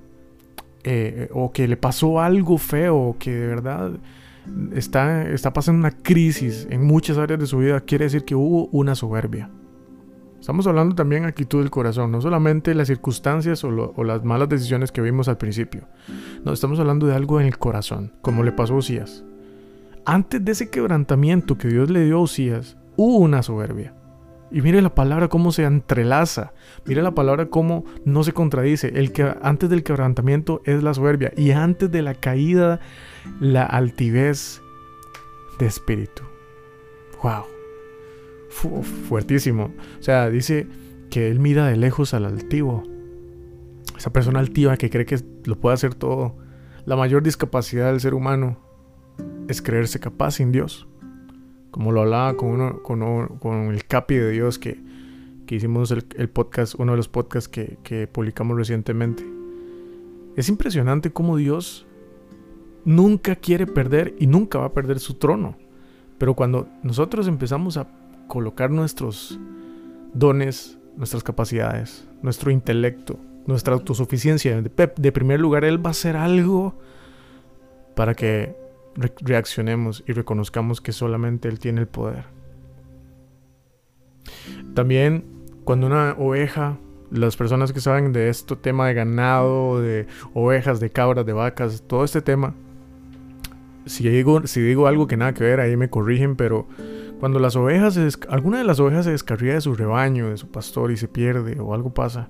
eh, 0.83 1.27
o 1.33 1.51
que 1.51 1.67
le 1.67 1.75
pasó 1.75 2.21
algo 2.21 2.57
feo, 2.57 3.15
que 3.19 3.31
de 3.31 3.47
verdad 3.47 3.91
está, 4.73 5.29
está 5.29 5.51
pasando 5.51 5.79
una 5.79 5.91
crisis 5.91 6.67
en 6.69 6.85
muchas 6.85 7.17
áreas 7.17 7.39
de 7.39 7.47
su 7.47 7.57
vida, 7.57 7.81
quiere 7.81 8.05
decir 8.05 8.23
que 8.23 8.35
hubo 8.35 8.67
una 8.67 8.95
soberbia. 8.95 9.49
Estamos 10.39 10.65
hablando 10.67 10.95
también 10.95 11.25
actitud 11.25 11.59
del 11.59 11.69
corazón, 11.69 12.11
no 12.11 12.21
solamente 12.21 12.73
las 12.73 12.87
circunstancias 12.87 13.63
o, 13.63 14.03
las 14.03 14.23
malas 14.23 14.47
decisiones 14.47 14.91
que 14.91 15.01
vimos 15.01 15.27
al 15.27 15.37
principio. 15.37 15.83
No, 16.45 16.53
estamos 16.53 16.79
hablando 16.79 17.07
de 17.07 17.15
algo 17.15 17.41
en 17.41 17.47
el 17.47 17.57
corazón, 17.57 18.13
como 18.21 18.43
le 18.43 18.53
pasó 18.53 18.73
a 18.75 18.77
Usías. 18.77 19.25
Antes 20.05 20.43
de 20.43 20.53
ese 20.53 20.69
quebrantamiento 20.69 21.57
que 21.57 21.67
Dios 21.67 21.89
le 21.89 22.05
dio 22.05 22.17
a 22.17 22.21
Usías, 22.21 22.77
hubo 22.95 23.17
una 23.17 23.43
soberbia. 23.43 23.93
Y 24.49 24.61
mire 24.61 24.81
la 24.81 24.95
palabra 24.95 25.27
cómo 25.27 25.51
se 25.51 25.63
entrelaza. 25.63 26.53
Mire 26.85 27.03
la 27.03 27.13
palabra 27.13 27.47
cómo 27.47 27.83
no 28.05 28.23
se 28.23 28.31
contradice. 28.31 28.93
El 28.95 29.11
que 29.11 29.31
antes 29.43 29.69
del 29.69 29.83
quebrantamiento 29.83 30.61
es 30.65 30.81
la 30.81 30.93
soberbia 30.93 31.31
y 31.37 31.51
antes 31.51 31.91
de 31.91 32.01
la 32.01 32.15
caída 32.15 32.79
la 33.39 33.65
altivez 33.65 34.61
de 35.59 35.67
espíritu. 35.67 36.23
Wow 37.21 37.58
fuertísimo. 38.49 39.71
O 39.99 40.03
sea, 40.03 40.29
dice 40.29 40.67
que 41.09 41.29
él 41.29 41.39
mira 41.39 41.67
de 41.67 41.77
lejos 41.77 42.13
al 42.13 42.25
altivo. 42.25 42.83
Esa 43.97 44.11
persona 44.11 44.39
altiva 44.39 44.77
que 44.77 44.89
cree 44.89 45.05
que 45.05 45.19
lo 45.45 45.59
puede 45.59 45.75
hacer 45.75 45.95
todo. 45.95 46.35
La 46.85 46.95
mayor 46.95 47.23
discapacidad 47.23 47.91
del 47.91 47.99
ser 47.99 48.13
humano 48.13 48.57
es 49.47 49.61
creerse 49.61 49.99
capaz 49.99 50.31
sin 50.31 50.51
Dios. 50.51 50.87
Como 51.71 51.91
lo 51.91 52.01
hablaba 52.01 52.35
con, 52.35 52.79
con, 52.79 53.73
el 53.73 53.85
capi 53.85 54.15
de 54.15 54.31
Dios 54.31 54.57
que, 54.57 54.79
hicimos 55.49 55.91
el, 55.91 56.29
podcast, 56.29 56.75
uno 56.77 56.93
de 56.93 56.97
los 56.97 57.07
podcasts 57.07 57.49
que, 57.49 57.77
que 57.83 58.07
publicamos 58.07 58.57
recientemente. 58.57 59.23
Es 60.35 60.47
impresionante 60.49 61.11
cómo 61.11 61.37
Dios 61.37 61.85
nunca 62.85 63.35
quiere 63.35 63.67
perder 63.67 64.15
y 64.19 64.27
nunca 64.27 64.59
va 64.59 64.65
a 64.65 64.73
perder 64.73 64.99
su 64.99 65.15
trono. 65.15 65.57
Pero 66.17 66.33
cuando 66.33 66.67
nosotros 66.83 67.27
empezamos 67.27 67.77
a 67.77 67.87
colocar 68.29 68.69
nuestros 68.69 69.37
dones, 70.13 70.77
nuestras 70.95 71.23
capacidades, 71.23 72.07
nuestro 72.21 72.51
intelecto, 72.51 73.19
nuestra 73.45 73.73
autosuficiencia. 73.73 74.61
De, 74.61 75.11
primer 75.11 75.41
lugar, 75.41 75.65
Él 75.65 75.83
va 75.83 75.89
a 75.89 75.91
hacer 75.91 76.15
algo 76.15 76.75
para 77.95 78.13
que 78.15 78.55
reaccionemos 78.95 80.03
y 80.07 80.13
reconozcamos 80.13 80.79
que 80.79 80.93
solamente 80.93 81.49
Él 81.49 81.59
tiene 81.59 81.81
el 81.81 81.87
poder. 81.87 82.25
También 84.73 85.25
cuando 85.65 85.87
una 85.87 86.15
oveja, 86.17 86.77
las 87.11 87.35
personas 87.35 87.73
que 87.73 87.81
saben 87.81 88.13
de 88.13 88.29
esto 88.29 88.57
tema 88.57 88.87
de 88.87 88.93
ganado, 88.93 89.81
de 89.81 90.05
ovejas, 90.33 90.79
de 90.79 90.91
cabras, 90.91 91.25
de 91.25 91.33
vacas, 91.33 91.83
todo 91.87 92.03
este 92.03 92.21
tema, 92.21 92.53
si 93.85 94.07
digo, 94.07 94.45
si 94.45 94.61
digo 94.61 94.85
algo 94.85 95.07
que 95.07 95.17
nada 95.17 95.33
que 95.33 95.43
ver, 95.43 95.59
ahí 95.59 95.75
me 95.75 95.89
corrigen, 95.89 96.35
pero 96.35 96.67
cuando 97.19 97.39
las 97.39 97.55
ovejas, 97.55 97.99
alguna 98.29 98.59
de 98.59 98.63
las 98.63 98.79
ovejas 98.79 99.05
se 99.05 99.11
descarría 99.11 99.53
de 99.53 99.61
su 99.61 99.75
rebaño, 99.75 100.29
de 100.29 100.37
su 100.37 100.49
pastor 100.49 100.91
y 100.91 100.97
se 100.97 101.07
pierde 101.07 101.59
o 101.59 101.73
algo 101.73 101.93
pasa 101.93 102.29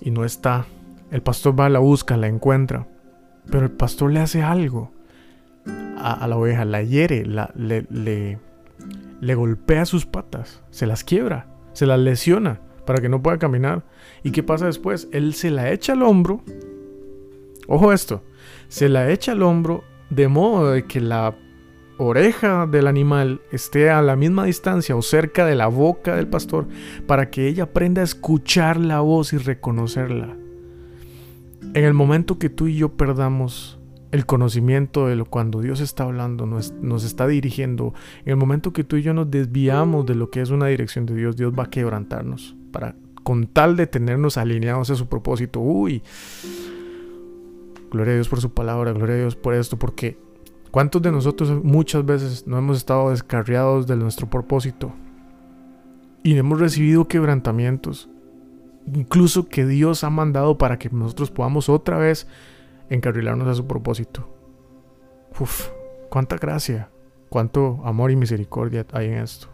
y 0.00 0.10
no 0.10 0.24
está, 0.24 0.66
el 1.10 1.22
pastor 1.22 1.58
va, 1.58 1.68
la 1.68 1.78
busca, 1.78 2.16
la 2.16 2.26
encuentra, 2.26 2.86
pero 3.50 3.64
el 3.66 3.72
pastor 3.72 4.12
le 4.12 4.20
hace 4.20 4.42
algo 4.42 4.90
a, 5.98 6.26
la 6.26 6.36
oveja, 6.36 6.64
la 6.64 6.82
hiere, 6.82 7.24
le, 7.26 8.38
le, 9.20 9.34
golpea 9.34 9.84
sus 9.84 10.06
patas, 10.06 10.62
se 10.70 10.86
las 10.86 11.04
quiebra, 11.04 11.46
se 11.72 11.86
las 11.86 11.98
lesiona 11.98 12.60
para 12.84 13.00
que 13.00 13.08
no 13.08 13.22
pueda 13.22 13.38
caminar. 13.38 13.84
¿Y 14.22 14.30
qué 14.30 14.42
pasa 14.42 14.66
después? 14.66 15.08
Él 15.12 15.34
se 15.34 15.50
la 15.50 15.72
echa 15.72 15.94
al 15.94 16.02
hombro. 16.02 16.42
Ojo 17.66 17.92
esto, 17.92 18.22
se 18.68 18.88
la 18.88 19.10
echa 19.10 19.32
al 19.32 19.42
hombro 19.42 19.82
de 20.10 20.28
modo 20.28 20.74
que 20.86 21.00
la 21.00 21.34
oreja 21.98 22.66
del 22.66 22.86
animal 22.86 23.40
esté 23.50 23.90
a 23.90 24.02
la 24.02 24.16
misma 24.16 24.44
distancia 24.44 24.96
o 24.96 25.02
cerca 25.02 25.46
de 25.46 25.54
la 25.54 25.66
boca 25.66 26.16
del 26.16 26.28
pastor 26.28 26.66
para 27.06 27.30
que 27.30 27.48
ella 27.48 27.64
aprenda 27.64 28.00
a 28.02 28.04
escuchar 28.04 28.78
la 28.78 29.00
voz 29.00 29.32
y 29.32 29.38
reconocerla. 29.38 30.36
En 31.74 31.84
el 31.84 31.94
momento 31.94 32.38
que 32.38 32.48
tú 32.48 32.68
y 32.68 32.76
yo 32.76 32.96
perdamos 32.96 33.78
el 34.12 34.24
conocimiento 34.24 35.08
de 35.08 35.16
lo 35.16 35.24
cuando 35.26 35.60
Dios 35.60 35.80
está 35.80 36.04
hablando, 36.04 36.46
nos, 36.46 36.72
nos, 36.72 37.04
está 37.04 37.26
dirigiendo, 37.26 37.92
en 38.24 38.30
el 38.30 38.36
momento 38.36 38.72
que 38.72 38.84
tú 38.84 38.96
y 38.96 39.02
yo 39.02 39.12
nos 39.12 39.30
desviamos 39.30 40.06
de 40.06 40.14
lo 40.14 40.30
que 40.30 40.40
es 40.40 40.50
una 40.50 40.66
dirección 40.66 41.06
de 41.06 41.16
Dios, 41.16 41.36
Dios 41.36 41.52
va 41.58 41.64
a 41.64 41.70
quebrantarnos 41.70 42.56
para 42.70 42.94
con 43.26 43.48
tal 43.48 43.76
de 43.76 43.88
tenernos 43.88 44.38
alineados 44.38 44.88
a 44.90 44.94
su 44.94 45.08
propósito. 45.08 45.58
Uy, 45.58 46.00
gloria 47.90 48.12
a 48.12 48.14
Dios 48.14 48.28
por 48.28 48.40
su 48.40 48.54
palabra, 48.54 48.92
gloria 48.92 49.16
a 49.16 49.18
Dios 49.18 49.34
por 49.34 49.54
esto, 49.54 49.76
porque 49.76 50.16
¿Cuántos 50.76 51.00
de 51.00 51.10
nosotros 51.10 51.64
muchas 51.64 52.04
veces 52.04 52.46
no 52.46 52.58
hemos 52.58 52.76
estado 52.76 53.08
descarriados 53.08 53.86
de 53.86 53.96
nuestro 53.96 54.28
propósito? 54.28 54.92
Y 56.22 56.36
hemos 56.36 56.60
recibido 56.60 57.08
quebrantamientos. 57.08 58.10
Incluso 58.92 59.48
que 59.48 59.64
Dios 59.64 60.04
ha 60.04 60.10
mandado 60.10 60.58
para 60.58 60.78
que 60.78 60.90
nosotros 60.90 61.30
podamos 61.30 61.70
otra 61.70 61.96
vez 61.96 62.28
encarrilarnos 62.90 63.48
a 63.48 63.54
su 63.54 63.66
propósito. 63.66 64.28
Uf, 65.40 65.70
cuánta 66.10 66.36
gracia, 66.36 66.90
cuánto 67.30 67.80
amor 67.82 68.10
y 68.10 68.16
misericordia 68.16 68.84
hay 68.92 69.06
en 69.06 69.14
esto. 69.14 69.48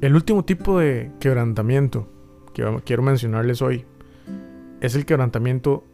El 0.00 0.16
último 0.16 0.44
tipo 0.44 0.80
de 0.80 1.12
quebrantamiento 1.20 2.08
que 2.54 2.64
quiero 2.84 3.04
mencionarles 3.04 3.62
hoy 3.62 3.84
es 4.80 4.96
el 4.96 5.06
quebrantamiento 5.06 5.84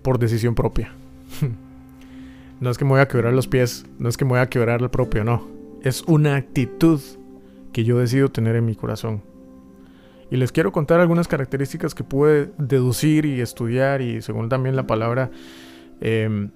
por 0.00 0.18
decisión 0.18 0.54
propia. 0.54 0.94
no 2.60 2.70
es 2.70 2.78
que 2.78 2.84
me 2.84 2.90
voy 2.90 3.00
a 3.00 3.08
quebrar 3.08 3.32
los 3.32 3.46
pies, 3.46 3.86
no 3.98 4.08
es 4.08 4.16
que 4.16 4.24
me 4.24 4.30
voy 4.30 4.40
a 4.40 4.48
quebrar 4.48 4.82
el 4.82 4.90
propio, 4.90 5.24
no. 5.24 5.48
Es 5.82 6.02
una 6.02 6.36
actitud 6.36 7.00
que 7.72 7.84
yo 7.84 7.98
decido 7.98 8.28
tener 8.28 8.56
en 8.56 8.66
mi 8.66 8.74
corazón. 8.74 9.22
Y 10.30 10.36
les 10.36 10.52
quiero 10.52 10.70
contar 10.70 11.00
algunas 11.00 11.26
características 11.26 11.94
que 11.94 12.04
pude 12.04 12.52
deducir 12.58 13.26
y 13.26 13.40
estudiar 13.40 14.00
y 14.00 14.22
según 14.22 14.48
también 14.48 14.76
la 14.76 14.86
palabra 14.86 15.30
em, 16.00 16.50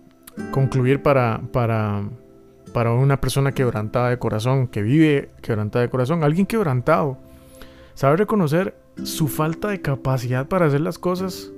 concluir 0.52 1.02
para, 1.02 1.40
para, 1.52 2.04
para 2.72 2.92
una 2.92 3.20
persona 3.20 3.52
quebrantada 3.52 4.10
de 4.10 4.18
corazón, 4.18 4.68
que 4.68 4.82
vive 4.82 5.30
quebrantada 5.42 5.82
de 5.82 5.90
corazón, 5.90 6.22
alguien 6.22 6.46
quebrantado. 6.46 7.18
Sabe 7.94 8.16
reconocer 8.16 8.76
su 9.02 9.26
falta 9.26 9.68
de 9.68 9.80
capacidad 9.80 10.46
para 10.46 10.66
hacer 10.66 10.80
las 10.80 10.98
cosas 10.98 11.50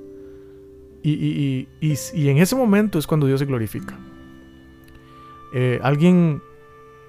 y, 1.10 2.28
en 2.28 2.38
ese 2.38 2.56
momento 2.56 2.98
es 2.98 3.06
cuando 3.06 3.26
Dios 3.26 3.40
se 3.40 3.46
glorifica. 3.46 3.96
Eh, 5.54 5.78
alguien 5.82 6.42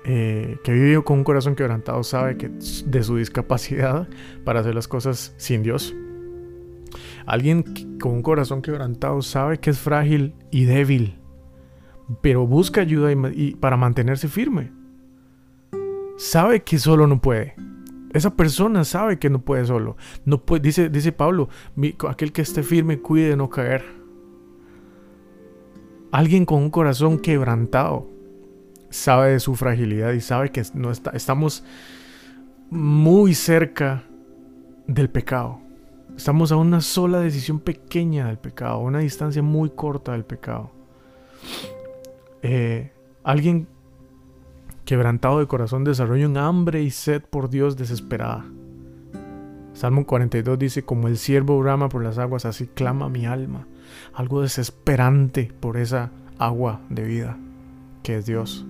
eh, 0.03 0.57
que 0.63 0.71
vive 0.71 1.03
con 1.03 1.19
un 1.19 1.23
corazón 1.23 1.55
quebrantado 1.55 2.03
sabe 2.03 2.37
que 2.37 2.49
de 2.49 3.03
su 3.03 3.17
discapacidad 3.17 4.07
para 4.45 4.59
hacer 4.59 4.75
las 4.75 4.87
cosas 4.87 5.33
sin 5.37 5.63
Dios. 5.63 5.95
Alguien 7.25 7.97
con 7.99 8.13
un 8.13 8.21
corazón 8.21 8.61
quebrantado 8.61 9.21
sabe 9.21 9.59
que 9.59 9.71
es 9.71 9.79
frágil 9.79 10.33
y 10.51 10.65
débil, 10.65 11.17
pero 12.21 12.47
busca 12.47 12.81
ayuda 12.81 13.11
y, 13.11 13.55
para 13.55 13.75
mantenerse 13.75 14.27
firme. 14.27 14.71
Sabe 16.17 16.61
que 16.61 16.79
solo 16.79 17.05
no 17.05 17.19
puede. 17.19 17.55
Esa 18.17 18.35
persona 18.35 18.83
sabe 18.83 19.19
que 19.19 19.29
no 19.29 19.41
puede 19.41 19.63
solo. 19.67 19.95
No 20.25 20.43
puede, 20.43 20.63
dice, 20.63 20.89
dice 20.89 21.11
Pablo, 21.11 21.49
aquel 22.09 22.31
que 22.31 22.41
esté 22.41 22.63
firme 22.63 22.99
cuide 22.99 23.29
de 23.29 23.37
no 23.37 23.47
caer. 23.47 23.85
Alguien 26.11 26.43
con 26.43 26.63
un 26.63 26.71
corazón 26.71 27.19
quebrantado 27.19 28.09
sabe 28.89 29.33
de 29.33 29.39
su 29.39 29.53
fragilidad 29.53 30.13
y 30.13 30.21
sabe 30.21 30.49
que 30.49 30.63
no 30.73 30.89
está, 30.89 31.11
estamos 31.11 31.63
muy 32.71 33.35
cerca 33.35 34.03
del 34.87 35.11
pecado. 35.11 35.59
Estamos 36.15 36.51
a 36.51 36.55
una 36.55 36.81
sola 36.81 37.19
decisión 37.19 37.59
pequeña 37.59 38.25
del 38.25 38.39
pecado, 38.39 38.73
a 38.73 38.79
una 38.79 38.97
distancia 38.97 39.43
muy 39.43 39.69
corta 39.69 40.13
del 40.13 40.25
pecado. 40.25 40.71
Eh, 42.41 42.91
alguien 43.23 43.67
quebrantado 44.87 45.39
de 45.39 45.47
corazón 45.47 45.83
desarrolla 45.83 46.29
un 46.29 46.37
hambre 46.37 46.81
y 46.81 46.91
sed 46.91 47.21
por 47.21 47.49
Dios 47.49 47.75
desesperada. 47.75 48.45
Salmo 49.73 50.07
42 50.07 50.57
dice, 50.57 50.85
como 50.85 51.09
el 51.09 51.17
siervo 51.17 51.59
brama 51.59 51.89
por 51.89 52.01
las 52.01 52.17
aguas, 52.17 52.45
así 52.45 52.67
clama 52.67 53.09
mi 53.09 53.25
alma. 53.25 53.67
Algo 54.13 54.41
desesperante 54.41 55.51
por 55.59 55.75
esa 55.75 56.11
agua 56.39 56.79
de 56.89 57.03
vida 57.03 57.37
que 58.01 58.15
es 58.15 58.25
Dios. 58.25 58.65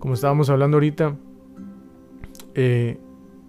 Como 0.00 0.14
estábamos 0.14 0.50
hablando 0.50 0.78
ahorita, 0.78 1.16
eh, 2.56 2.98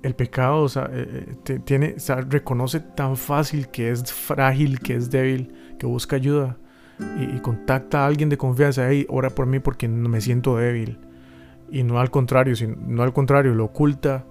el 0.04 0.14
pecado 0.14 0.68
eh, 0.68 1.36
eh, 1.48 1.60
tiene, 1.66 1.96
reconoce 2.30 2.80
tan 2.80 3.18
fácil 3.18 3.70
que 3.70 3.90
es 3.90 4.14
frágil, 4.14 4.80
que 4.80 4.94
es 4.94 5.10
débil, 5.10 5.52
que 5.80 5.88
busca 5.88 6.16
ayuda 6.16 6.60
y, 7.00 7.40
contacta 7.40 8.04
a 8.04 8.08
alguien 8.08 8.30
de 8.30 8.38
confianza, 8.38 8.90
hey, 8.90 9.06
ora 9.10 9.30
por 9.30 9.46
mí 9.46 9.60
porque 9.60 9.88
me 9.88 10.22
siento 10.22 10.58
débil. 10.58 11.00
Y 11.70 11.84
no 11.84 12.00
al 12.00 12.12
contrario, 12.12 12.56
sino, 12.56 12.76
no 12.88 13.04
al 13.04 13.14
contrario, 13.14 13.54
lo 13.56 13.66
oculta 13.66 14.26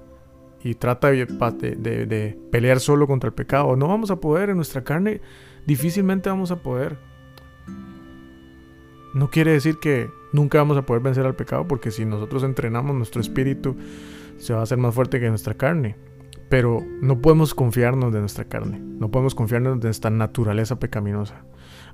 y 0.63 0.75
trata 0.75 1.11
de, 1.11 2.39
pelear 2.51 2.81
solo 2.81 3.07
contra 3.07 3.29
el 3.29 3.35
pecado. 3.35 3.77
No 3.77 3.89
vamos 3.89 4.11
a 4.11 4.17
poder 4.17 4.51
en 4.51 4.57
nuestra 4.57 4.85
carne, 4.85 5.21
difícilmente 5.67 6.31
vamos 6.31 6.51
a 6.51 6.63
poder. 6.63 6.99
No 9.15 9.29
quiere 9.29 9.53
decir 9.53 9.79
que 9.79 10.09
nunca 10.33 10.59
vamos 10.59 10.77
a 10.77 10.87
poder 10.87 11.03
vencer 11.03 11.27
al 11.27 11.35
pecado, 11.35 11.67
porque 11.67 11.91
si 11.91 12.05
nosotros 12.05 12.45
entrenamos 12.45 12.95
nuestro 12.97 13.21
espíritu, 13.21 13.77
se 14.39 14.55
va 14.55 14.61
a 14.61 14.63
hacer 14.63 14.79
más 14.79 14.95
fuerte 14.95 15.21
que 15.21 15.29
nuestra 15.29 15.55
carne. 15.55 15.97
Pero 16.49 16.85
no 17.01 17.21
podemos 17.21 17.55
confiarnos 17.55 18.13
de 18.13 18.21
nuestra 18.21 18.45
carne, 18.45 18.79
no 18.79 19.11
podemos 19.11 19.35
confiarnos 19.35 19.81
de 19.81 19.89
nuestra 19.89 20.11
naturaleza 20.11 20.79
pecaminosa. 20.79 21.45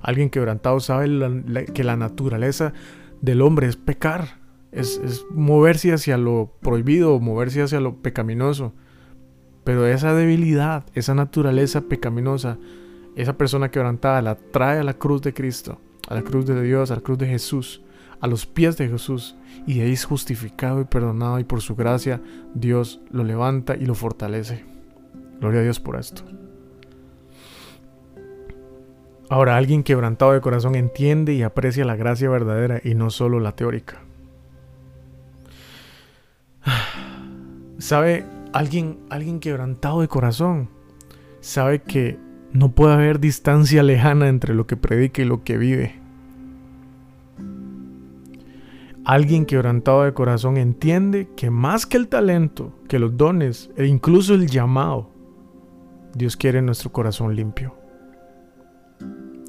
Alguien 0.01 0.29
quebrantado 0.29 0.79
sabe 0.79 1.07
que 1.73 1.83
la 1.83 1.97
naturaleza 1.97 2.73
del 3.21 3.41
hombre 3.41 3.67
es 3.67 3.75
pecar, 3.75 4.39
es, 4.71 5.25
moverse 5.31 5.93
hacia 5.93 6.17
lo 6.17 6.53
prohibido, 6.61 7.19
moverse 7.19 7.61
hacia 7.61 7.79
lo 7.79 7.95
pecaminoso. 8.01 8.73
Pero 9.63 9.85
esa 9.85 10.13
debilidad, 10.13 10.85
esa 10.93 11.13
naturaleza 11.13 11.81
pecaminosa, 11.81 12.57
esa 13.15 13.37
persona 13.37 13.69
quebrantada 13.71 14.21
la 14.21 14.35
trae 14.35 14.79
a 14.79 14.83
la 14.83 14.93
cruz 14.93 15.21
de 15.21 15.33
Cristo, 15.33 15.79
a 16.07 16.15
la 16.15 16.21
cruz 16.21 16.45
de 16.45 16.61
Dios, 16.61 16.91
a 16.91 16.95
la 16.95 17.01
cruz 17.01 17.17
de 17.17 17.27
Jesús, 17.27 17.81
a 18.21 18.27
los 18.27 18.45
pies 18.45 18.77
de 18.77 18.87
Jesús. 18.87 19.35
Y 19.67 19.81
ahí 19.81 19.91
es 19.91 20.05
justificado 20.05 20.81
y 20.81 20.85
perdonado 20.85 21.39
y 21.39 21.43
por 21.43 21.61
su 21.61 21.75
gracia 21.75 22.21
Dios 22.53 23.01
lo 23.11 23.23
levanta 23.23 23.75
y 23.75 23.85
lo 23.85 23.95
fortalece. 23.95 24.65
Gloria 25.39 25.59
a 25.59 25.63
Dios 25.63 25.79
por 25.79 25.97
esto. 25.97 26.23
Ahora, 29.29 29.57
alguien 29.57 29.83
quebrantado 29.83 30.31
de 30.33 30.41
corazón 30.41 30.73
entiende 30.73 31.33
y 31.33 31.43
aprecia 31.43 31.85
la 31.85 31.95
gracia 31.95 32.29
verdadera 32.29 32.81
y 32.83 32.95
no 32.95 33.11
solo 33.11 33.39
la 33.39 33.51
teórica. 33.55 34.01
¿Sabe? 37.77 38.25
Alguien, 38.51 38.97
alguien 39.11 39.39
quebrantado 39.39 40.01
de 40.01 40.07
corazón 40.07 40.69
sabe 41.39 41.83
que 41.83 42.17
no 42.51 42.71
puede 42.71 42.93
haber 42.93 43.19
distancia 43.19 43.83
lejana 43.83 44.27
entre 44.27 44.55
lo 44.55 44.65
que 44.65 44.75
predica 44.75 45.21
y 45.21 45.25
lo 45.25 45.43
que 45.43 45.57
vive. 45.59 45.95
Alguien 49.05 49.45
quebrantado 49.45 50.03
de 50.03 50.13
corazón 50.13 50.57
entiende 50.57 51.29
que 51.35 51.51
más 51.51 51.85
que 51.85 51.97
el 51.97 52.07
talento, 52.07 52.73
que 52.87 52.99
los 52.99 53.15
dones 53.15 53.69
e 53.77 53.85
incluso 53.85 54.33
el 54.33 54.47
llamado, 54.47 55.09
Dios 56.15 56.35
quiere 56.35 56.61
nuestro 56.61 56.91
corazón 56.91 57.35
limpio. 57.35 57.78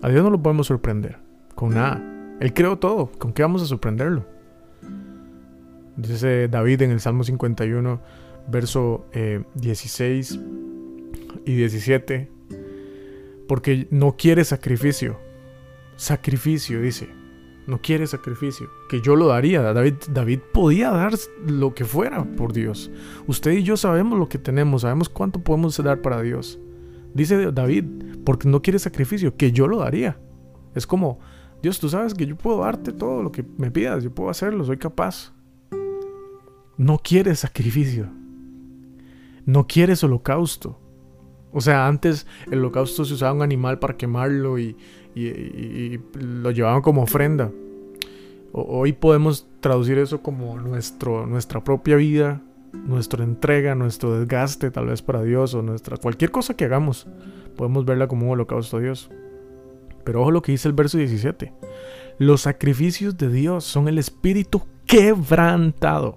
A 0.03 0.09
Dios 0.09 0.23
no 0.23 0.31
lo 0.31 0.43
podemos 0.43 0.67
sorprender 0.67 1.19
con 1.55 1.75
nada. 1.75 2.03
Él 2.41 2.55
creó 2.55 2.79
todo. 2.79 3.13
¿Con 3.19 3.33
qué 3.33 3.43
vamos 3.43 3.63
a 3.63 3.67
sorprenderlo? 3.67 4.25
Dice 5.97 6.49
David 6.49 6.83
en 6.83 6.91
el 6.91 7.01
Salmo 7.01 7.23
51, 7.23 8.01
verso 8.49 9.07
16 9.55 10.33
eh, 10.33 10.41
y 11.45 11.55
17. 11.55 12.31
Porque 13.47 13.89
no 13.91 14.17
quiere 14.17 14.45
sacrificio. 14.45 15.19
Sacrificio, 15.97 16.81
dice. 16.81 17.11
No 17.67 17.83
quiere 17.83 18.07
sacrificio. 18.07 18.71
Que 18.89 19.03
yo 19.03 19.17
lo 19.17 19.27
daría. 19.27 19.61
David, 19.61 19.95
David 20.11 20.41
podía 20.53 20.91
dar 20.91 21.13
lo 21.47 21.75
que 21.75 21.85
fuera 21.85 22.25
por 22.25 22.55
Dios. 22.55 22.91
Usted 23.27 23.53
y 23.53 23.65
yo 23.65 23.77
sabemos 23.77 24.19
lo 24.19 24.31
que 24.31 24.39
tenemos. 24.39 24.83
Sabemos 24.83 25.11
cuánto 25.11 25.41
podemos 25.41 25.77
dar 25.83 26.01
para 26.01 26.23
Dios. 26.23 26.59
Dice 27.13 27.53
David, 27.53 27.85
porque 28.25 28.49
no 28.49 28.63
quiere 28.63 28.79
sacrificio, 28.79 29.37
que 29.37 29.53
yo 29.53 29.67
lo 29.67 29.79
daría. 29.79 30.19
Es 30.75 30.87
como, 30.87 31.19
Dios, 31.63 31.79
tú 31.79 31.89
sabes 31.89 32.15
que 32.15 32.27
yo 32.27 32.37
puedo 32.37 32.61
darte 32.61 32.93
todo 32.93 33.23
lo 33.23 33.33
que 33.33 33.45
me 33.59 33.71
pidas, 33.71 34.05
yo 34.05 34.15
puedo 34.15 34.31
hacerlo, 34.31 34.65
soy 34.65 34.79
capaz. 34.79 35.33
No 36.77 36.99
quiere 36.99 37.35
sacrificio. 37.35 38.09
No 39.45 39.67
quieres 39.67 40.03
holocausto. 40.05 40.79
O 41.53 41.61
sea, 41.61 41.87
antes 41.87 42.27
el 42.51 42.61
holocausto 42.61 43.05
se 43.05 43.15
usaba 43.15 43.33
un 43.33 43.43
animal 43.43 43.79
para 43.79 43.97
quemarlo 43.97 44.59
y, 44.59 44.77
lo 46.15 46.51
llevaban 46.53 46.83
como 46.83 47.03
ofrenda. 47.03 47.51
hoy 48.53 48.93
podemos 48.93 49.49
traducir 49.61 49.99
eso 49.99 50.23
como 50.23 50.59
nuestra 50.61 51.65
propia 51.65 51.97
vida 51.97 52.41
nuestra 52.73 53.25
entrega, 53.25 53.75
nuestro 53.75 54.19
desgaste 54.19 54.71
tal 54.71 54.87
vez 54.87 55.03
para 55.03 55.23
Dios 55.23 55.55
o 55.55 55.63
nuestra 55.63 55.97
cualquier 55.97 56.31
cosa 56.31 56.55
que 56.55 56.65
hagamos, 56.65 57.07
podemos 57.57 57.85
verla 57.85 58.09
como 58.09 58.27
un 58.27 58.33
holocausto 58.33 58.77
a 58.77 58.81
Dios. 58.81 59.11
Pero 60.05 60.23
ojo 60.23 60.31
lo 60.31 60.43
que 60.43 60.53
dice 60.53 60.69
el 60.69 60.75
verso 60.75 60.99
17. 60.99 61.53
Los 62.19 62.43
sacrificios 62.43 63.17
de 63.17 63.29
Dios 63.29 63.65
son 63.65 63.89
el 63.89 63.99
espíritu 63.99 64.63
quebrantado. 64.87 66.17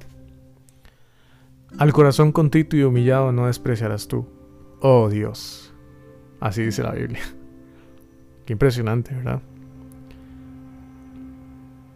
Al 1.78 1.92
corazón 1.92 2.32
contrito 2.32 2.76
y 2.78 2.84
humillado 2.84 3.32
no 3.32 3.48
despreciarás 3.48 4.08
tú. 4.08 4.28
Oh 4.80 5.10
Dios. 5.10 5.74
Así 6.40 6.64
dice 6.64 6.84
la 6.84 6.92
Biblia. 6.92 7.22
Qué 8.46 8.54
impresionante, 8.54 9.16
¿verdad? 9.16 9.42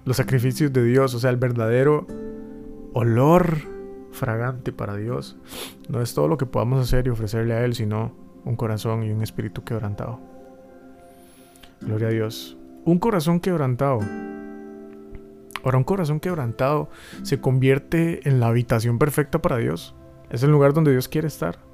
Los 0.05 0.17
sacrificios 0.17 0.71
de 0.71 0.83
Dios, 0.83 1.13
o 1.13 1.19
sea, 1.19 1.29
el 1.29 1.37
verdadero 1.37 2.07
olor 2.93 3.76
fragante 4.17 4.73
para 4.73 4.95
Dios 4.95 5.37
no 5.89 6.01
es 6.01 6.13
todo 6.13 6.27
lo 6.27 6.37
que 6.37 6.45
podamos 6.45 6.81
hacer 6.81 7.07
y 7.07 7.09
ofrecerle 7.09 7.53
a 7.53 7.63
Él, 7.63 7.75
sino 7.75 8.13
un 8.43 8.55
corazón 8.55 9.03
y 9.03 9.11
un 9.11 9.21
espíritu 9.21 9.63
quebrantado. 9.63 10.19
Gloria 11.81 12.07
a 12.07 12.11
Dios. 12.11 12.57
Un 12.85 12.99
corazón 12.99 13.39
quebrantado. 13.39 13.99
Ahora 15.63 15.77
un 15.77 15.83
corazón 15.83 16.19
quebrantado 16.19 16.89
se 17.23 17.39
convierte 17.41 18.27
en 18.27 18.39
la 18.39 18.47
habitación 18.47 18.99
perfecta 18.99 19.41
para 19.41 19.57
Dios. 19.57 19.95
Es 20.29 20.43
el 20.43 20.51
lugar 20.51 20.73
donde 20.73 20.91
Dios 20.91 21.07
quiere 21.07 21.27
estar. 21.27 21.66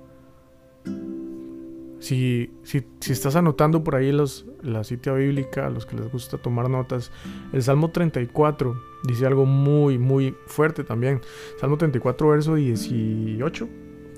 Si, 2.04 2.52
si, 2.64 2.86
si 3.00 3.14
estás 3.14 3.38
anotando 3.38 3.82
por 3.82 3.96
ahí 3.96 4.12
los, 4.12 4.46
la 4.62 4.84
cita 4.84 5.14
bíblica, 5.14 5.68
a 5.68 5.70
los 5.70 5.86
que 5.86 5.96
les 5.96 6.12
gusta 6.12 6.38
tomar 6.38 6.70
notas, 6.70 7.14
el 7.54 7.64
Salmo 7.64 7.92
34 7.92 8.76
dice 9.08 9.26
algo 9.26 9.46
muy, 9.46 9.98
muy 9.98 10.36
fuerte 10.48 10.84
también. 10.84 11.22
Salmo 11.62 11.78
34, 11.78 12.28
verso 12.28 12.56
18. 12.56 13.70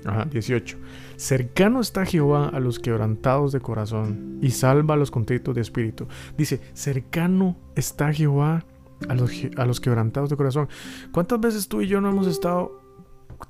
Ajá, 0.04 0.24
18. 0.24 0.78
Cercano 1.14 1.80
está 1.80 2.04
Jehová 2.04 2.48
a 2.48 2.58
los 2.58 2.80
quebrantados 2.80 3.52
de 3.52 3.60
corazón 3.60 4.40
y 4.42 4.50
salva 4.50 4.94
a 4.94 4.96
los 4.96 5.12
contritos 5.12 5.54
de 5.54 5.60
espíritu. 5.60 6.08
Dice, 6.36 6.60
cercano 6.74 7.56
está 7.76 8.12
Jehová 8.12 8.64
a 9.08 9.14
los, 9.14 9.30
a 9.56 9.64
los 9.64 9.80
quebrantados 9.80 10.28
de 10.28 10.36
corazón. 10.36 10.68
¿Cuántas 11.12 11.38
veces 11.38 11.68
tú 11.68 11.82
y 11.82 11.86
yo 11.86 12.00
no 12.00 12.10
hemos 12.10 12.26
estado, 12.26 12.80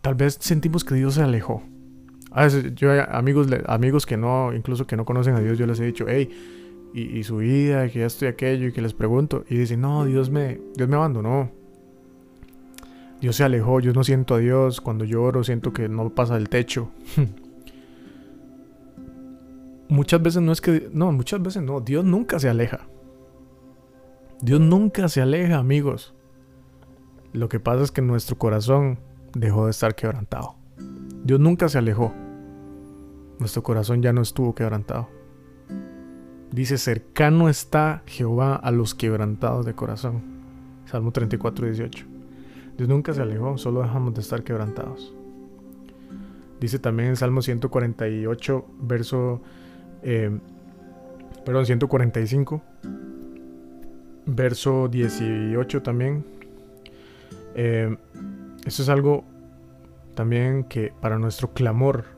tal 0.02 0.14
vez 0.14 0.36
sentimos 0.40 0.84
que 0.84 0.94
Dios 0.94 1.14
se 1.14 1.22
alejó? 1.22 1.62
A 2.36 2.42
veces 2.42 2.74
yo 2.74 2.90
amigos, 3.08 3.46
amigos 3.64 4.04
que 4.04 4.18
no, 4.18 4.52
incluso 4.52 4.86
que 4.86 4.94
no 4.94 5.06
conocen 5.06 5.34
a 5.36 5.40
Dios, 5.40 5.56
yo 5.56 5.66
les 5.66 5.80
he 5.80 5.86
dicho, 5.86 6.04
hey, 6.06 6.28
y, 6.92 7.24
su 7.24 7.38
vida, 7.38 7.88
que 7.88 8.00
ya 8.00 8.06
estoy 8.06 8.28
aquello, 8.28 8.68
y 8.68 8.72
que 8.72 8.82
les 8.82 8.92
pregunto, 8.92 9.46
y 9.48 9.56
dicen, 9.56 9.80
no, 9.80 10.04
Dios 10.04 10.28
me, 10.28 10.60
Dios 10.76 10.86
me 10.86 10.96
abandonó. 10.96 11.50
Dios 13.22 13.36
se 13.36 13.44
alejó, 13.44 13.80
yo 13.80 13.94
no 13.94 14.04
siento 14.04 14.34
a 14.34 14.38
Dios, 14.38 14.82
cuando 14.82 15.06
lloro 15.06 15.44
siento 15.44 15.72
que 15.72 15.88
no 15.88 16.10
pasa 16.10 16.34
del 16.34 16.50
techo. 16.50 16.90
muchas 19.88 20.20
veces 20.20 20.42
no 20.42 20.52
es 20.52 20.60
que, 20.60 20.90
no, 20.92 21.12
muchas 21.12 21.40
veces 21.40 21.62
no, 21.62 21.80
Dios 21.80 22.04
nunca 22.04 22.38
se 22.38 22.50
aleja. 22.50 22.86
Dios 24.42 24.60
nunca 24.60 25.08
se 25.08 25.22
aleja, 25.22 25.56
amigos. 25.56 26.14
Lo 27.32 27.48
que 27.48 27.60
pasa 27.60 27.82
es 27.82 27.92
que 27.92 28.02
nuestro 28.02 28.36
corazón 28.36 28.98
dejó 29.32 29.64
de 29.64 29.70
estar 29.70 29.94
quebrantado. 29.94 30.56
Dios 31.24 31.40
nunca 31.40 31.70
se 31.70 31.78
alejó 31.78 32.12
nuestro 33.38 33.62
corazón 33.62 34.02
ya 34.02 34.12
no 34.12 34.22
estuvo 34.22 34.54
quebrantado. 34.54 35.08
Dice, 36.50 36.78
cercano 36.78 37.48
está 37.48 38.02
Jehová 38.06 38.56
a 38.56 38.70
los 38.70 38.94
quebrantados 38.94 39.66
de 39.66 39.74
corazón. 39.74 40.22
Salmo 40.86 41.12
34, 41.12 41.66
18. 41.66 42.06
Dios 42.76 42.88
nunca 42.88 43.12
se 43.12 43.22
alejó, 43.22 43.58
solo 43.58 43.82
dejamos 43.82 44.14
de 44.14 44.20
estar 44.20 44.42
quebrantados. 44.42 45.14
Dice 46.60 46.78
también 46.78 47.10
en 47.10 47.16
Salmo 47.16 47.42
148, 47.42 48.66
verso, 48.80 49.42
eh, 50.02 50.38
perdón, 51.44 51.66
145, 51.66 52.62
verso 54.26 54.88
18 54.88 55.82
también. 55.82 56.24
Eh, 57.54 57.96
eso 58.64 58.82
es 58.82 58.88
algo 58.88 59.24
también 60.14 60.64
que 60.64 60.92
para 61.00 61.18
nuestro 61.18 61.52
clamor 61.52 62.15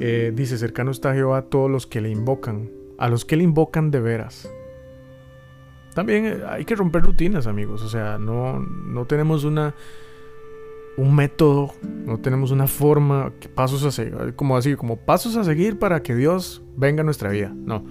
eh, 0.00 0.32
dice, 0.34 0.58
cercano 0.58 0.90
está 0.90 1.14
Jehová 1.14 1.38
a 1.38 1.42
todos 1.42 1.70
los 1.70 1.86
que 1.86 2.00
le 2.00 2.10
invocan, 2.10 2.70
a 2.98 3.08
los 3.08 3.24
que 3.24 3.36
le 3.36 3.44
invocan 3.44 3.90
de 3.90 4.00
veras. 4.00 4.50
También 5.94 6.26
eh, 6.26 6.38
hay 6.48 6.64
que 6.64 6.76
romper 6.76 7.02
rutinas, 7.02 7.46
amigos. 7.46 7.82
O 7.82 7.88
sea, 7.88 8.18
no, 8.18 8.60
no 8.60 9.06
tenemos 9.06 9.44
una 9.44 9.74
un 10.96 11.14
método, 11.14 11.72
no 12.04 12.18
tenemos 12.18 12.50
una 12.50 12.66
forma, 12.66 13.32
pasos 13.54 13.84
a 13.84 13.92
seguir, 13.92 14.34
como 14.34 14.56
así, 14.56 14.74
como 14.74 14.96
pasos 14.96 15.36
a 15.36 15.44
seguir 15.44 15.78
para 15.78 16.02
que 16.02 16.14
Dios 16.16 16.60
venga 16.76 17.02
a 17.02 17.04
nuestra 17.04 17.30
vida. 17.30 17.52
No. 17.54 17.84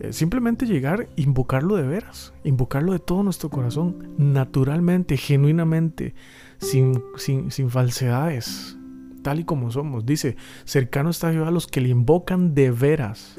Eh, 0.00 0.12
simplemente 0.12 0.64
llegar, 0.64 1.08
invocarlo 1.16 1.76
de 1.76 1.82
veras, 1.82 2.32
invocarlo 2.42 2.92
de 2.92 2.98
todo 2.98 3.22
nuestro 3.22 3.50
corazón, 3.50 4.14
naturalmente, 4.16 5.18
genuinamente, 5.18 6.14
sin, 6.58 7.02
sin, 7.16 7.50
sin 7.50 7.68
falsedades 7.68 8.78
tal 9.24 9.40
y 9.40 9.44
como 9.44 9.72
somos. 9.72 10.06
Dice, 10.06 10.36
cercano 10.64 11.10
está 11.10 11.32
Jehová 11.32 11.48
a 11.48 11.50
los 11.50 11.66
que 11.66 11.80
le 11.80 11.88
invocan 11.88 12.54
de 12.54 12.70
veras. 12.70 13.36